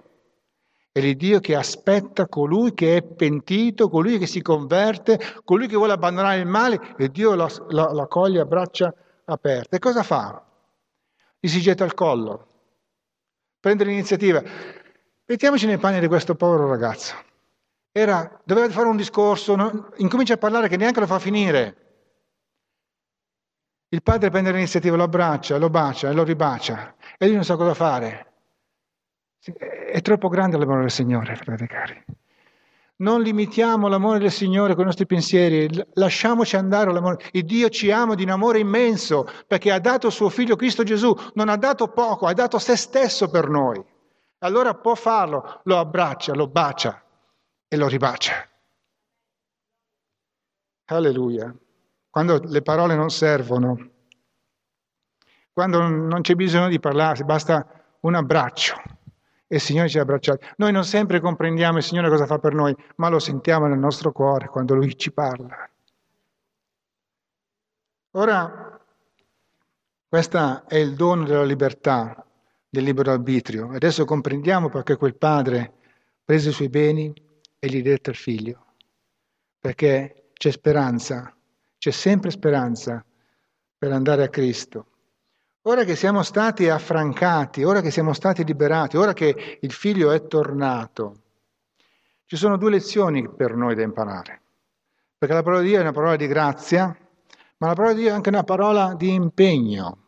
è 0.92 0.98
il 0.98 1.16
Dio 1.16 1.40
che 1.40 1.57
aspetta 1.57 2.29
colui 2.29 2.74
che 2.74 2.98
è 2.98 3.03
pentito, 3.03 3.88
colui 3.88 4.18
che 4.18 4.27
si 4.27 4.42
converte, 4.42 5.18
colui 5.44 5.66
che 5.66 5.77
vuole 5.77 5.94
abbandonare 5.94 6.40
il 6.40 6.46
male 6.46 6.94
e 6.98 7.09
Dio 7.09 7.35
lo, 7.35 7.48
lo, 7.70 7.90
lo 7.94 8.03
accoglie 8.03 8.40
a 8.40 8.44
braccia 8.44 8.94
aperte. 9.24 9.77
E 9.77 9.79
cosa 9.79 10.03
fa? 10.03 10.44
Gli 11.40 11.48
si 11.48 11.59
getta 11.59 11.85
al 11.85 11.94
collo, 11.94 12.46
prende 13.59 13.85
l'iniziativa. 13.85 14.42
Mettiamoci 15.24 15.64
nei 15.64 15.79
panni 15.79 16.01
di 16.01 16.07
questo 16.07 16.35
povero 16.35 16.68
ragazzo. 16.68 17.14
Era, 17.92 18.42
doveva 18.44 18.68
fare 18.68 18.88
un 18.88 18.96
discorso, 18.98 19.57
no? 19.57 19.88
incomincia 19.96 20.35
a 20.35 20.37
parlare 20.37 20.68
che 20.68 20.77
neanche 20.77 21.01
lo 21.01 21.07
fa 21.07 21.18
finire. 21.18 21.88
Il 23.90 24.03
padre 24.03 24.29
prende 24.29 24.53
l'iniziativa, 24.53 24.96
lo 24.96 25.05
abbraccia, 25.05 25.57
lo 25.57 25.70
bacia 25.70 26.11
e 26.11 26.12
lo 26.12 26.22
ribacia 26.22 26.94
e 27.16 27.27
lui 27.27 27.37
non 27.37 27.44
sa 27.44 27.57
cosa 27.57 27.72
fare. 27.72 28.27
È 29.40 30.01
troppo 30.03 30.29
grande 30.29 30.59
l'amore 30.59 30.83
del 30.83 30.90
Signore, 30.90 31.37
fratelli 31.37 31.66
cari. 31.66 32.05
Non 32.96 33.22
limitiamo 33.22 33.88
l'amore 33.88 34.18
del 34.18 34.33
Signore 34.33 34.74
con 34.74 34.83
i 34.83 34.87
nostri 34.87 35.07
pensieri, 35.07 35.70
lasciamoci 35.94 36.57
andare 36.57 36.90
all'amore. 36.90 37.24
Il 37.33 37.44
Dio 37.44 37.68
ci 37.70 37.90
ama 37.90 38.14
di 38.14 38.24
un 38.24 38.31
amore 38.31 38.59
immenso 38.59 39.27
perché 39.46 39.70
ha 39.70 39.79
dato 39.79 40.11
suo 40.11 40.29
figlio 40.29 40.57
Cristo 40.57 40.83
Gesù, 40.83 41.14
non 41.35 41.48
ha 41.48 41.57
dato 41.57 41.88
poco, 41.88 42.27
ha 42.27 42.35
dato 42.35 42.59
se 42.59 42.77
stesso 42.77 43.31
per 43.31 43.48
noi. 43.48 43.83
Allora 44.38 44.74
può 44.74 44.94
farlo, 44.94 45.61
lo 45.64 45.79
abbraccia, 45.79 46.35
lo 46.35 46.48
bacia 46.48 47.03
e 47.68 47.77
lo 47.77 47.87
ribacia. 47.87 48.46
Alleluia. 50.87 51.55
Quando 52.19 52.41
le 52.43 52.63
parole 52.63 52.97
non 52.97 53.11
servono, 53.11 53.91
quando 55.53 55.87
non 55.87 56.21
c'è 56.21 56.35
bisogno 56.35 56.67
di 56.67 56.81
parlarsi, 56.81 57.23
basta 57.23 57.97
un 58.01 58.17
abbraccio 58.17 58.75
e 59.47 59.55
il 59.55 59.61
Signore 59.61 59.89
ci 59.89 60.01
ha 60.01 60.03
abbracciati. 60.03 60.45
Noi 60.57 60.73
non 60.73 60.85
sempre 60.85 61.21
comprendiamo 61.21 61.77
il 61.77 61.85
Signore 61.85 62.09
cosa 62.09 62.27
fa 62.27 62.41
per 62.41 62.55
noi, 62.55 62.75
ma 62.97 63.09
lo 63.09 63.21
sentiamo 63.21 63.69
nel 63.69 63.79
nostro 63.79 64.11
cuore 64.11 64.49
quando 64.49 64.75
Lui 64.75 64.99
ci 64.99 65.13
parla. 65.13 65.71
Ora, 68.17 68.81
questo 70.09 70.67
è 70.67 70.75
il 70.75 70.97
dono 70.97 71.23
della 71.23 71.45
libertà 71.45 72.27
del 72.69 72.83
libero 72.83 73.13
arbitrio. 73.13 73.71
Adesso 73.71 74.05
comprendiamo 74.05 74.71
perché 74.71 74.97
quel 74.97 75.15
padre 75.15 75.73
prese 76.25 76.49
i 76.49 76.53
suoi 76.53 76.69
beni 76.69 77.15
e 77.61 77.69
li 77.69 77.81
dette 77.81 78.11
al 78.11 78.17
figlio, 78.17 78.75
perché 79.61 80.31
c'è 80.33 80.51
speranza, 80.51 81.33
c'è 81.79 81.91
sempre 81.91 82.31
speranza 82.31 83.05
per 83.79 83.93
andare 83.93 84.25
a 84.25 84.29
Cristo. 84.29 84.87
Ora 85.62 85.85
che 85.85 85.97
siamo 85.97 86.23
stati 86.23 86.69
affrancati, 86.69 87.62
ora 87.62 87.81
che 87.81 87.91
siamo 87.91 88.12
stati 88.12 88.45
liberati, 88.45 88.97
ora 88.97 89.12
che 89.12 89.59
il 89.61 89.73
figlio 89.73 90.11
è 90.11 90.27
tornato, 90.27 91.23
ci 92.25 92.37
sono 92.37 92.57
due 92.57 92.71
lezioni 92.71 93.29
per 93.29 93.55
noi 93.55 93.75
da 93.75 93.83
imparare. 93.83 94.43
Perché 95.17 95.35
la 95.35 95.43
parola 95.43 95.62
di 95.62 95.69
Dio 95.69 95.79
è 95.79 95.83
una 95.83 95.93
parola 95.93 96.17
di 96.17 96.27
grazia, 96.27 96.97
ma 97.57 97.67
la 97.67 97.75
parola 97.75 97.95
di 97.95 98.01
Dio 98.01 98.11
è 98.11 98.14
anche 98.14 98.29
una 98.29 98.45
parola 98.45 98.95
di 98.95 99.12
impegno. 99.12 99.99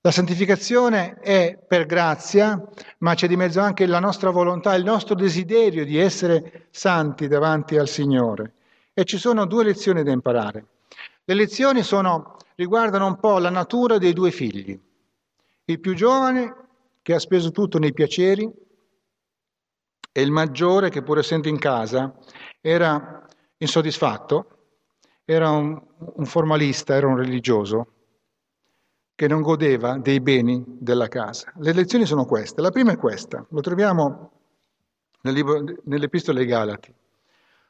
La 0.00 0.10
santificazione 0.10 1.14
è 1.20 1.58
per 1.66 1.86
grazia, 1.86 2.62
ma 2.98 3.14
c'è 3.14 3.26
di 3.26 3.36
mezzo 3.36 3.60
anche 3.60 3.86
la 3.86 4.00
nostra 4.00 4.30
volontà, 4.30 4.74
il 4.74 4.84
nostro 4.84 5.14
desiderio 5.14 5.84
di 5.84 5.98
essere 5.98 6.68
santi 6.70 7.26
davanti 7.26 7.76
al 7.76 7.88
Signore. 7.88 8.54
E 8.98 9.04
ci 9.04 9.16
sono 9.16 9.46
due 9.46 9.62
lezioni 9.62 10.02
da 10.02 10.10
imparare. 10.10 10.66
Le 11.22 11.34
lezioni 11.34 11.84
sono, 11.84 12.34
riguardano 12.56 13.06
un 13.06 13.20
po' 13.20 13.38
la 13.38 13.48
natura 13.48 13.96
dei 13.96 14.12
due 14.12 14.32
figli. 14.32 14.76
Il 15.66 15.78
più 15.78 15.94
giovane, 15.94 16.52
che 17.00 17.14
ha 17.14 17.20
speso 17.20 17.52
tutto 17.52 17.78
nei 17.78 17.92
piaceri, 17.92 18.52
e 20.10 20.20
il 20.20 20.32
maggiore, 20.32 20.90
che 20.90 21.04
pur 21.04 21.18
essendo 21.18 21.46
in 21.46 21.60
casa, 21.60 22.12
era 22.60 23.24
insoddisfatto, 23.58 24.58
era 25.24 25.48
un, 25.50 25.80
un 25.98 26.24
formalista, 26.24 26.96
era 26.96 27.06
un 27.06 27.18
religioso 27.18 27.92
che 29.14 29.28
non 29.28 29.42
godeva 29.42 29.96
dei 29.96 30.18
beni 30.18 30.64
della 30.66 31.06
casa. 31.06 31.52
Le 31.58 31.72
lezioni 31.72 32.04
sono 32.04 32.24
queste. 32.24 32.60
La 32.60 32.72
prima 32.72 32.90
è 32.90 32.96
questa, 32.96 33.46
lo 33.48 33.60
troviamo 33.60 34.32
nel 35.20 35.34
libro, 35.34 35.62
nell'Epistola 35.84 36.40
ai 36.40 36.46
Galati, 36.46 36.92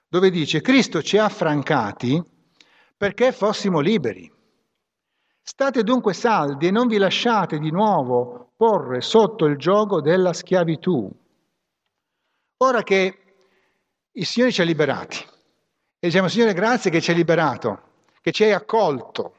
dove 0.09 0.31
dice 0.31 0.61
Cristo 0.61 1.03
ci 1.03 1.19
ha 1.19 1.25
affrancati 1.25 2.23
perché 2.97 3.33
fossimo 3.33 3.81
liberi. 3.81 4.31
State 5.43 5.83
dunque 5.83 6.15
saldi 6.15 6.67
e 6.67 6.71
non 6.71 6.89
vi 6.89 6.99
lasciate 6.99 7.59
di 7.59 7.71
nuovo 7.71 8.53
porre 8.57 9.01
sotto 9.01 9.47
il 9.47 9.57
gioco 9.57 10.01
della 10.01 10.33
schiavitù. 10.33 11.11
Ora 12.59 12.83
che 12.83 13.19
il 14.11 14.27
Signore 14.27 14.53
ci 14.53 14.61
ha 14.61 14.65
liberati, 14.65 15.19
e 15.19 16.07
diciamo 16.09 16.29
Signore 16.29 16.55
grazie 16.55 16.91
che 16.91 17.01
ci 17.01 17.11
hai 17.11 17.17
liberato, 17.17 17.83
che 18.21 18.33
ci 18.33 18.45
hai 18.45 18.53
accolto, 18.53 19.35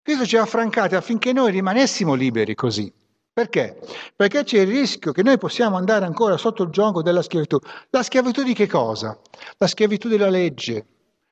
Cristo 0.00 0.26
ci 0.26 0.36
ha 0.36 0.42
affrancati 0.42 0.94
affinché 0.94 1.32
noi 1.32 1.50
rimanessimo 1.50 2.14
liberi 2.14 2.54
così. 2.54 2.92
Perché? 3.34 3.80
Perché 4.14 4.44
c'è 4.44 4.60
il 4.60 4.68
rischio 4.68 5.10
che 5.10 5.24
noi 5.24 5.38
possiamo 5.38 5.76
andare 5.76 6.04
ancora 6.04 6.36
sotto 6.36 6.62
il 6.62 6.70
gioco 6.70 7.02
della 7.02 7.20
schiavitù. 7.20 7.58
La 7.90 8.04
schiavitù 8.04 8.44
di 8.44 8.54
che 8.54 8.68
cosa? 8.68 9.18
La 9.58 9.66
schiavitù 9.66 10.08
della 10.08 10.30
legge, 10.30 10.86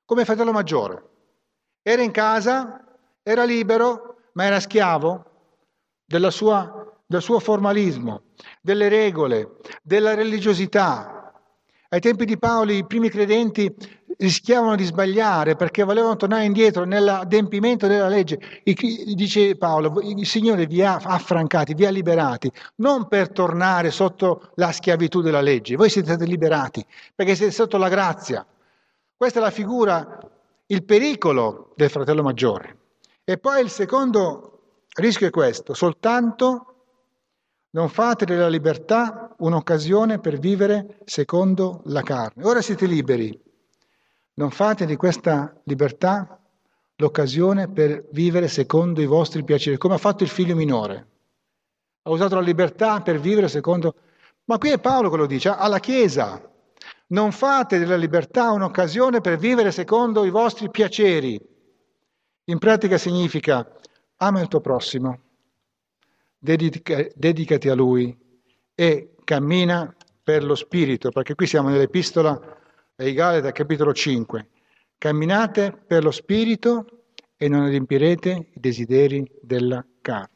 come 0.05 0.25
fratello 0.25 0.51
maggiore. 0.51 1.11
Era 1.81 2.03
in 2.03 2.11
casa, 2.11 2.85
era 3.23 3.45
libero, 3.45 4.17
ma 4.33 4.45
era 4.45 4.59
schiavo 4.59 5.27
sua, 6.31 6.93
del 7.07 7.23
suo 7.23 7.39
formalismo, 7.39 8.23
delle 8.61 8.89
regole, 8.89 9.59
della 9.81 10.15
religiosità. 10.15 11.33
Ai 11.89 12.01
tempi 12.01 12.25
di 12.25 12.37
Paolo 12.37 12.73
i 12.73 12.85
primi 12.85 13.11
credenti 13.11 13.73
rischiavano 14.19 14.77
di 14.77 14.85
sbagliare 14.85 15.57
perché 15.57 15.83
volevano 15.83 16.17
tornare 16.17 16.45
indietro 16.45 16.85
nell'adempimento 16.85 17.87
della 17.87 18.09
legge. 18.09 18.39
Dice 18.63 19.57
Paolo, 19.57 20.01
il 20.01 20.27
Signore 20.27 20.67
vi 20.67 20.83
ha 20.83 20.97
affrancati, 20.97 21.75
vi 21.75 21.87
ha 21.87 21.91
liberati, 21.91 22.51
non 22.77 23.09
per 23.09 23.31
tornare 23.31 23.91
sotto 23.91 24.51
la 24.57 24.73
schiavitù 24.73 25.21
della 25.21 25.41
legge, 25.41 25.77
voi 25.77 25.91
siete 25.91 26.09
stati 26.09 26.27
liberati 26.27 26.85
perché 27.15 27.35
siete 27.35 27.53
sotto 27.53 27.77
la 27.77 27.89
grazia. 27.89 28.47
Questa 29.17 29.39
è 29.39 29.43
la 29.43 29.51
figura, 29.51 30.19
il 30.67 30.85
pericolo 30.85 31.73
del 31.77 31.91
fratello 31.91 32.23
maggiore. 32.23 32.77
E 33.25 33.39
poi 33.39 33.63
il 33.63 33.71
secondo 33.71 34.61
rischio 34.95 35.29
è 35.29 35.31
questo, 35.31 35.75
soltanto 35.75 36.67
non 37.71 37.89
fate 37.89 38.25
della 38.25 38.49
libertà 38.49 39.35
un'occasione 39.39 40.19
per 40.19 40.39
vivere 40.39 40.99
secondo 41.05 41.83
la 41.85 42.03
carne. 42.03 42.45
Ora 42.45 42.61
siete 42.61 42.87
liberi, 42.87 43.39
non 44.35 44.51
fate 44.51 44.87
di 44.87 44.97
questa 44.97 45.55
libertà 45.65 46.41
l'occasione 46.97 47.69
per 47.69 48.07
vivere 48.13 48.49
secondo 48.49 49.01
i 49.01 49.07
vostri 49.07 49.45
piaceri, 49.45 49.77
come 49.77 49.95
ha 49.95 49.99
fatto 49.99 50.23
il 50.23 50.29
figlio 50.29 50.55
minore. 50.55 51.09
Ha 52.03 52.11
usato 52.11 52.37
la 52.37 52.41
libertà 52.41 53.01
per 53.01 53.19
vivere 53.19 53.49
secondo... 53.49 53.95
Ma 54.45 54.59
qui 54.59 54.71
è 54.71 54.81
Paolo 54.81 55.11
che 55.11 55.17
lo 55.17 55.27
dice, 55.27 55.51
alla 55.51 55.79
Chiesa. 55.79 56.51
Non 57.09 57.31
fate 57.31 57.79
della 57.79 57.97
libertà 57.97 58.51
un'occasione 58.51 59.21
per 59.21 59.37
vivere 59.37 59.71
secondo 59.71 60.25
i 60.25 60.31
vostri 60.31 60.71
piaceri. 60.71 61.41
In 62.45 62.59
pratica 62.59 62.99
significa 62.99 63.71
ama 64.17 64.41
il 64.41 64.49
tuo 64.49 64.61
prossimo, 64.61 65.21
dedica, 66.39 67.07
dedicati 67.15 67.69
a 67.69 67.75
lui 67.75 68.17
e 68.75 69.15
cammina 69.25 69.95
per 70.23 70.43
lo 70.43 70.55
spirito, 70.55 71.11
perché 71.11 71.35
qui 71.35 71.47
siamo 71.47 71.69
nell'epistola 71.69 72.61
ai 73.03 73.15
Galata, 73.15 73.51
capitolo 73.51 73.93
5. 73.93 74.49
Camminate 74.97 75.73
per 75.73 76.05
lo 76.05 76.13
spirito 76.13 77.07
e 77.37 77.49
non 77.49 77.63
adempirete 77.63 78.51
i 78.55 78.61
desideri 78.61 79.29
della 79.41 79.85
carne. 80.01 80.31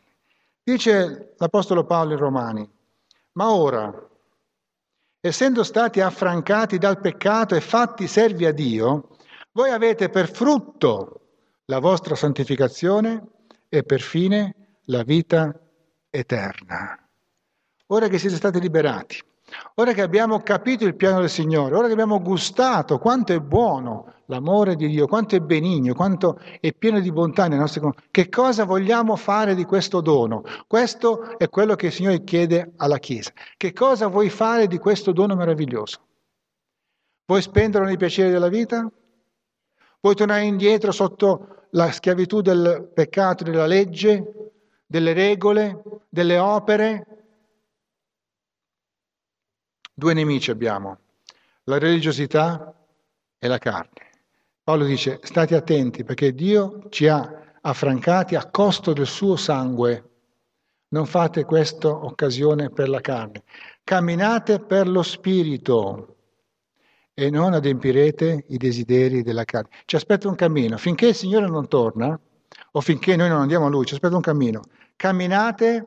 Dice 0.63 1.35
l'Apostolo 1.39 1.85
Paolo 1.85 2.13
in 2.13 2.19
Romani, 2.19 2.69
ma 3.33 3.53
ora, 3.53 4.09
essendo 5.21 5.63
stati 5.63 6.01
affrancati 6.01 6.79
dal 6.79 7.01
peccato 7.01 7.55
e 7.55 7.61
fatti 7.61 8.09
servi 8.09 8.47
a 8.47 8.53
Dio, 8.53 9.17
voi 9.53 9.71
avete 9.71 10.09
per 10.09 10.29
frutto 10.29 11.21
la 11.67 11.79
vostra 11.79 12.17
santificazione 12.17 13.29
e 13.69 13.85
per 13.85 14.01
fine 14.01 14.81
la 14.87 15.05
vita 15.05 15.57
eterna. 16.11 17.09
Ora 17.87 18.09
che 18.09 18.19
siete 18.19 18.35
stati 18.35 18.59
liberati, 18.59 19.23
ora 19.75 19.93
che 19.93 20.03
abbiamo 20.03 20.41
capito 20.41 20.85
il 20.85 20.97
piano 20.97 21.21
del 21.21 21.31
Signore, 21.31 21.75
ora 21.75 21.87
che 21.87 21.93
abbiamo 21.93 22.21
gustato 22.21 22.99
quanto 22.99 23.33
è 23.33 23.41
buono 23.41 24.13
l'amore 24.27 24.75
di 24.75 24.89
Dio, 24.89 25.07
quanto 25.07 25.37
è 25.37 25.41
benigno, 25.41 25.95
quanto 25.95 26.41
è 26.61 26.73
pieno 26.73 27.01
di 27.01 27.13
bontà 27.13 27.47
nei 27.47 27.59
nostri 27.59 27.81
confronti, 27.81 28.09
che 28.11 28.29
cosa 28.29 28.65
vogliamo 28.65 29.15
fare 29.17 29.55
di 29.55 29.65
questo 29.65 30.01
dono? 30.01 30.43
Questo 30.67 31.39
è 31.39 31.49
quello 31.49 31.75
che 31.77 31.87
il 31.87 31.93
Signore 31.93 32.25
chiede 32.25 32.73
alla 32.77 32.99
Chiesa. 32.99 33.33
Che 33.57 33.73
cosa 33.73 34.09
vuoi 34.09 34.31
fare 34.31 34.67
di 34.67 34.79
questo 34.79 35.13
dono 35.13 35.37
meraviglioso? 35.37 36.01
Vuoi 37.27 37.43
spenderlo 37.43 37.87
nei 37.87 37.97
piaceri 37.97 38.31
della 38.31 38.49
vita? 38.49 38.89
Vuoi 40.01 40.15
tornare 40.15 40.45
indietro 40.45 40.93
sotto 40.93 41.67
la 41.71 41.91
schiavitù 41.91 42.41
del 42.41 42.91
peccato, 42.93 43.45
della 43.45 43.67
legge, 43.67 44.53
delle 44.87 45.13
regole, 45.13 45.83
delle 46.09 46.39
opere? 46.39 47.16
Due 49.99 50.13
nemici 50.13 50.51
abbiamo, 50.51 50.99
la 51.65 51.79
religiosità 51.79 52.71
e 53.39 53.49
la 53.49 53.57
carne. 53.57 54.11
Paolo 54.63 54.85
dice, 54.85 55.21
state 55.23 55.55
attenti 55.55 56.05
perché 56.05 56.35
Dio 56.35 56.83
ci 56.91 57.09
ha 57.09 57.55
affrancati 57.63 58.35
a 58.35 58.51
costo 58.51 58.93
del 58.93 59.07
suo 59.07 59.37
sangue. 59.37 60.11
Non 60.89 61.07
fate 61.07 61.45
questa 61.45 61.89
occasione 61.89 62.69
per 62.69 62.91
la 62.91 63.01
carne. 63.01 63.45
Camminate 63.85 64.61
per 64.61 64.87
lo 64.87 65.03
spirito 65.03 66.17
e 67.15 67.31
non 67.31 67.55
adempirete 67.55 68.45
i 68.49 68.59
desideri 68.59 69.23
della 69.23 69.45
carne. 69.45 69.71
Ci 69.87 69.97
aspetta 69.97 70.29
un 70.29 70.35
cammino. 70.35 70.77
Finché 70.77 71.07
il 71.07 71.15
Signore 71.15 71.47
non 71.47 71.69
torna, 71.69 72.21
o 72.73 72.81
finché 72.83 73.17
noi 73.17 73.31
non 73.31 73.41
andiamo 73.41 73.65
a 73.65 73.71
Lui, 73.71 73.87
ci 73.87 73.95
aspetta 73.95 74.15
un 74.15 74.21
cammino. 74.21 74.61
Camminate 74.95 75.87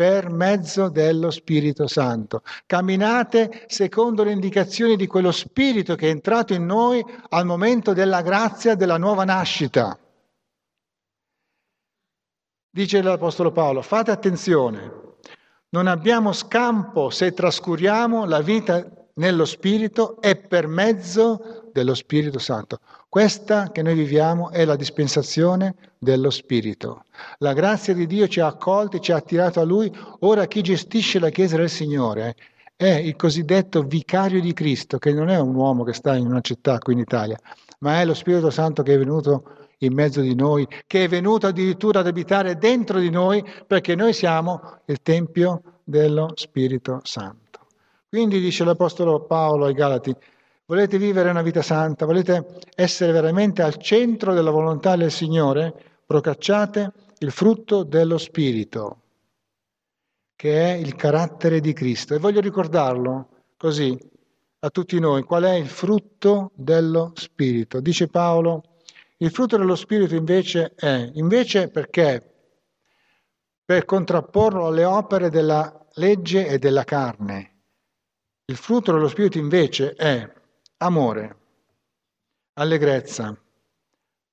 per 0.00 0.30
mezzo 0.30 0.88
dello 0.88 1.30
Spirito 1.30 1.86
Santo. 1.86 2.40
Camminate 2.64 3.66
secondo 3.66 4.24
le 4.24 4.32
indicazioni 4.32 4.96
di 4.96 5.06
quello 5.06 5.30
Spirito 5.30 5.94
che 5.94 6.06
è 6.06 6.10
entrato 6.10 6.54
in 6.54 6.64
noi 6.64 7.04
al 7.28 7.44
momento 7.44 7.92
della 7.92 8.22
grazia 8.22 8.74
della 8.74 8.96
nuova 8.96 9.24
nascita. 9.24 9.98
Dice 12.70 13.02
l'Apostolo 13.02 13.52
Paolo, 13.52 13.82
fate 13.82 14.10
attenzione, 14.10 14.90
non 15.68 15.86
abbiamo 15.86 16.32
scampo 16.32 17.10
se 17.10 17.34
trascuriamo 17.34 18.24
la 18.24 18.40
vita 18.40 18.82
nello 19.16 19.44
Spirito 19.44 20.18
e 20.22 20.34
per 20.34 20.66
mezzo 20.66 21.59
dello 21.72 21.94
Spirito 21.94 22.38
Santo. 22.38 22.78
Questa 23.08 23.70
che 23.70 23.82
noi 23.82 23.94
viviamo 23.94 24.50
è 24.50 24.64
la 24.64 24.76
dispensazione 24.76 25.74
dello 25.98 26.30
Spirito. 26.30 27.04
La 27.38 27.52
grazia 27.52 27.94
di 27.94 28.06
Dio 28.06 28.28
ci 28.28 28.40
ha 28.40 28.46
accolti, 28.46 29.00
ci 29.00 29.12
ha 29.12 29.16
attirato 29.16 29.60
a 29.60 29.64
Lui. 29.64 29.92
Ora 30.20 30.46
chi 30.46 30.62
gestisce 30.62 31.18
la 31.18 31.30
Chiesa 31.30 31.56
del 31.56 31.68
Signore 31.68 32.36
è 32.76 32.88
il 32.88 33.14
cosiddetto 33.16 33.82
vicario 33.82 34.40
di 34.40 34.52
Cristo, 34.52 34.98
che 34.98 35.12
non 35.12 35.28
è 35.28 35.38
un 35.38 35.54
uomo 35.54 35.84
che 35.84 35.92
sta 35.92 36.16
in 36.16 36.26
una 36.26 36.40
città 36.40 36.78
qui 36.78 36.94
in 36.94 37.00
Italia, 37.00 37.38
ma 37.80 38.00
è 38.00 38.04
lo 38.04 38.14
Spirito 38.14 38.50
Santo 38.50 38.82
che 38.82 38.94
è 38.94 38.98
venuto 38.98 39.44
in 39.78 39.92
mezzo 39.92 40.20
di 40.20 40.34
noi, 40.34 40.66
che 40.86 41.04
è 41.04 41.08
venuto 41.08 41.46
addirittura 41.46 42.00
ad 42.00 42.06
abitare 42.06 42.56
dentro 42.56 42.98
di 42.98 43.10
noi, 43.10 43.44
perché 43.66 43.94
noi 43.94 44.12
siamo 44.12 44.78
il 44.86 45.00
Tempio 45.02 45.62
dello 45.84 46.32
Spirito 46.34 47.00
Santo. 47.02 47.66
Quindi 48.08 48.40
dice 48.40 48.64
l'Apostolo 48.64 49.24
Paolo 49.24 49.66
ai 49.66 49.74
Galati, 49.74 50.14
volete 50.70 50.98
vivere 50.98 51.30
una 51.30 51.42
vita 51.42 51.62
santa, 51.62 52.06
volete 52.06 52.60
essere 52.76 53.10
veramente 53.10 53.60
al 53.60 53.76
centro 53.78 54.32
della 54.32 54.52
volontà 54.52 54.94
del 54.94 55.10
Signore, 55.10 55.74
procacciate 56.06 56.92
il 57.18 57.32
frutto 57.32 57.82
dello 57.82 58.18
Spirito, 58.18 59.00
che 60.36 60.72
è 60.72 60.76
il 60.76 60.94
carattere 60.94 61.58
di 61.58 61.72
Cristo. 61.72 62.14
E 62.14 62.18
voglio 62.18 62.40
ricordarlo 62.40 63.30
così 63.56 63.98
a 64.60 64.70
tutti 64.70 65.00
noi, 65.00 65.24
qual 65.24 65.42
è 65.42 65.54
il 65.54 65.66
frutto 65.66 66.52
dello 66.54 67.14
Spirito. 67.16 67.80
Dice 67.80 68.06
Paolo, 68.06 68.62
il 69.16 69.32
frutto 69.32 69.56
dello 69.56 69.74
Spirito 69.74 70.14
invece 70.14 70.74
è, 70.76 71.10
invece 71.14 71.68
perché? 71.68 72.24
Per 73.64 73.84
contrapporlo 73.84 74.66
alle 74.68 74.84
opere 74.84 75.30
della 75.30 75.84
legge 75.94 76.46
e 76.46 76.58
della 76.60 76.84
carne. 76.84 77.56
Il 78.44 78.56
frutto 78.56 78.92
dello 78.92 79.08
Spirito 79.08 79.38
invece 79.38 79.94
è 79.94 80.38
amore, 80.82 81.36
allegrezza, 82.54 83.38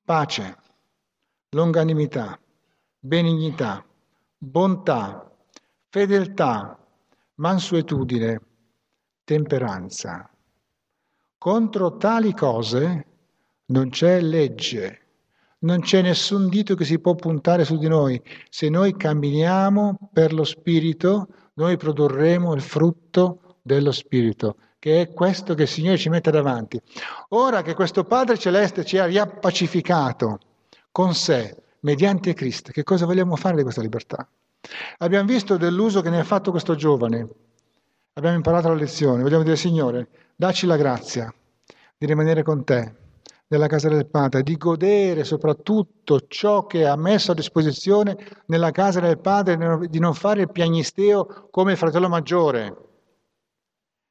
pace, 0.05 0.57
longanimità, 1.49 2.39
benignità, 2.97 3.85
bontà, 4.37 5.29
fedeltà, 5.89 6.79
mansuetudine, 7.35 8.41
temperanza. 9.25 10.29
Contro 11.37 11.97
tali 11.97 12.33
cose 12.33 13.05
non 13.65 13.89
c'è 13.89 14.21
legge, 14.21 15.01
non 15.59 15.81
c'è 15.81 16.01
nessun 16.01 16.47
dito 16.47 16.75
che 16.75 16.85
si 16.85 16.97
può 16.99 17.13
puntare 17.15 17.65
su 17.65 17.77
di 17.77 17.89
noi. 17.89 18.21
Se 18.49 18.69
noi 18.69 18.95
camminiamo 18.95 20.11
per 20.13 20.31
lo 20.31 20.45
Spirito, 20.45 21.27
noi 21.55 21.75
produrremo 21.75 22.53
il 22.53 22.61
frutto 22.61 23.57
dello 23.61 23.91
Spirito 23.91 24.55
che 24.87 25.01
è 25.01 25.13
questo 25.13 25.53
che 25.53 25.63
il 25.63 25.67
Signore 25.67 25.97
ci 25.97 26.07
mette 26.07 26.31
davanti. 26.31 26.81
Ora 27.29 27.61
che 27.61 27.73
questo 27.73 28.05
Padre 28.05 28.37
Celeste 28.37 28.85
ci 28.85 28.97
ha 28.97 29.03
riappacificato 29.03 30.39
con 30.93 31.13
sé, 31.13 31.57
mediante 31.81 32.33
Cristo, 32.33 32.71
che 32.71 32.83
cosa 32.83 33.05
vogliamo 33.05 33.35
fare 33.35 33.57
di 33.57 33.63
questa 33.63 33.81
libertà? 33.81 34.25
Abbiamo 34.99 35.27
visto 35.27 35.57
dell'uso 35.57 35.99
che 35.99 36.09
ne 36.09 36.19
ha 36.19 36.23
fatto 36.23 36.51
questo 36.51 36.75
giovane, 36.75 37.27
abbiamo 38.13 38.37
imparato 38.37 38.69
la 38.69 38.75
lezione, 38.75 39.23
vogliamo 39.23 39.43
dire 39.43 39.57
Signore, 39.57 40.07
dacci 40.37 40.65
la 40.65 40.77
grazia 40.77 41.33
di 41.97 42.05
rimanere 42.05 42.41
con 42.43 42.63
te 42.63 42.93
nella 43.47 43.67
casa 43.67 43.89
del 43.89 44.07
Padre, 44.07 44.41
di 44.41 44.55
godere 44.55 45.25
soprattutto 45.25 46.27
ciò 46.29 46.65
che 46.65 46.87
ha 46.87 46.95
messo 46.95 47.33
a 47.33 47.35
disposizione 47.35 48.15
nella 48.45 48.71
casa 48.71 49.01
del 49.01 49.19
Padre, 49.19 49.87
di 49.89 49.99
non 49.99 50.13
fare 50.13 50.43
il 50.43 50.51
piagnisteo 50.51 51.49
come 51.51 51.73
il 51.73 51.77
fratello 51.77 52.07
maggiore, 52.07 52.86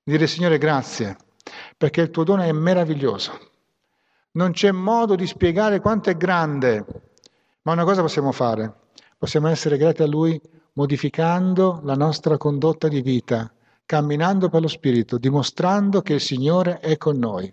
dire 0.09 0.29
Signore 0.29 0.57
grazie, 0.57 1.17
perché 1.77 2.01
il 2.01 2.11
tuo 2.11 2.23
dono 2.23 2.43
è 2.43 2.53
meraviglioso. 2.53 3.37
Non 4.33 4.53
c'è 4.53 4.71
modo 4.71 5.17
di 5.17 5.27
spiegare 5.27 5.81
quanto 5.81 6.11
è 6.11 6.17
grande, 6.17 6.85
ma 7.63 7.73
una 7.73 7.83
cosa 7.83 8.03
possiamo 8.03 8.31
fare, 8.31 8.73
possiamo 9.19 9.49
essere 9.49 9.77
grati 9.77 10.03
a 10.03 10.07
Lui 10.07 10.41
modificando 10.75 11.81
la 11.83 11.97
nostra 11.97 12.37
condotta 12.37 12.87
di 12.87 13.03
vita, 13.03 13.53
camminando 13.85 14.49
per 14.49 14.61
lo 14.61 14.69
Spirito, 14.69 15.19
dimostrando 15.19 16.03
che 16.03 16.15
il 16.15 16.21
Signore 16.21 16.79
è 16.79 16.97
con 16.97 17.19
noi. 17.19 17.53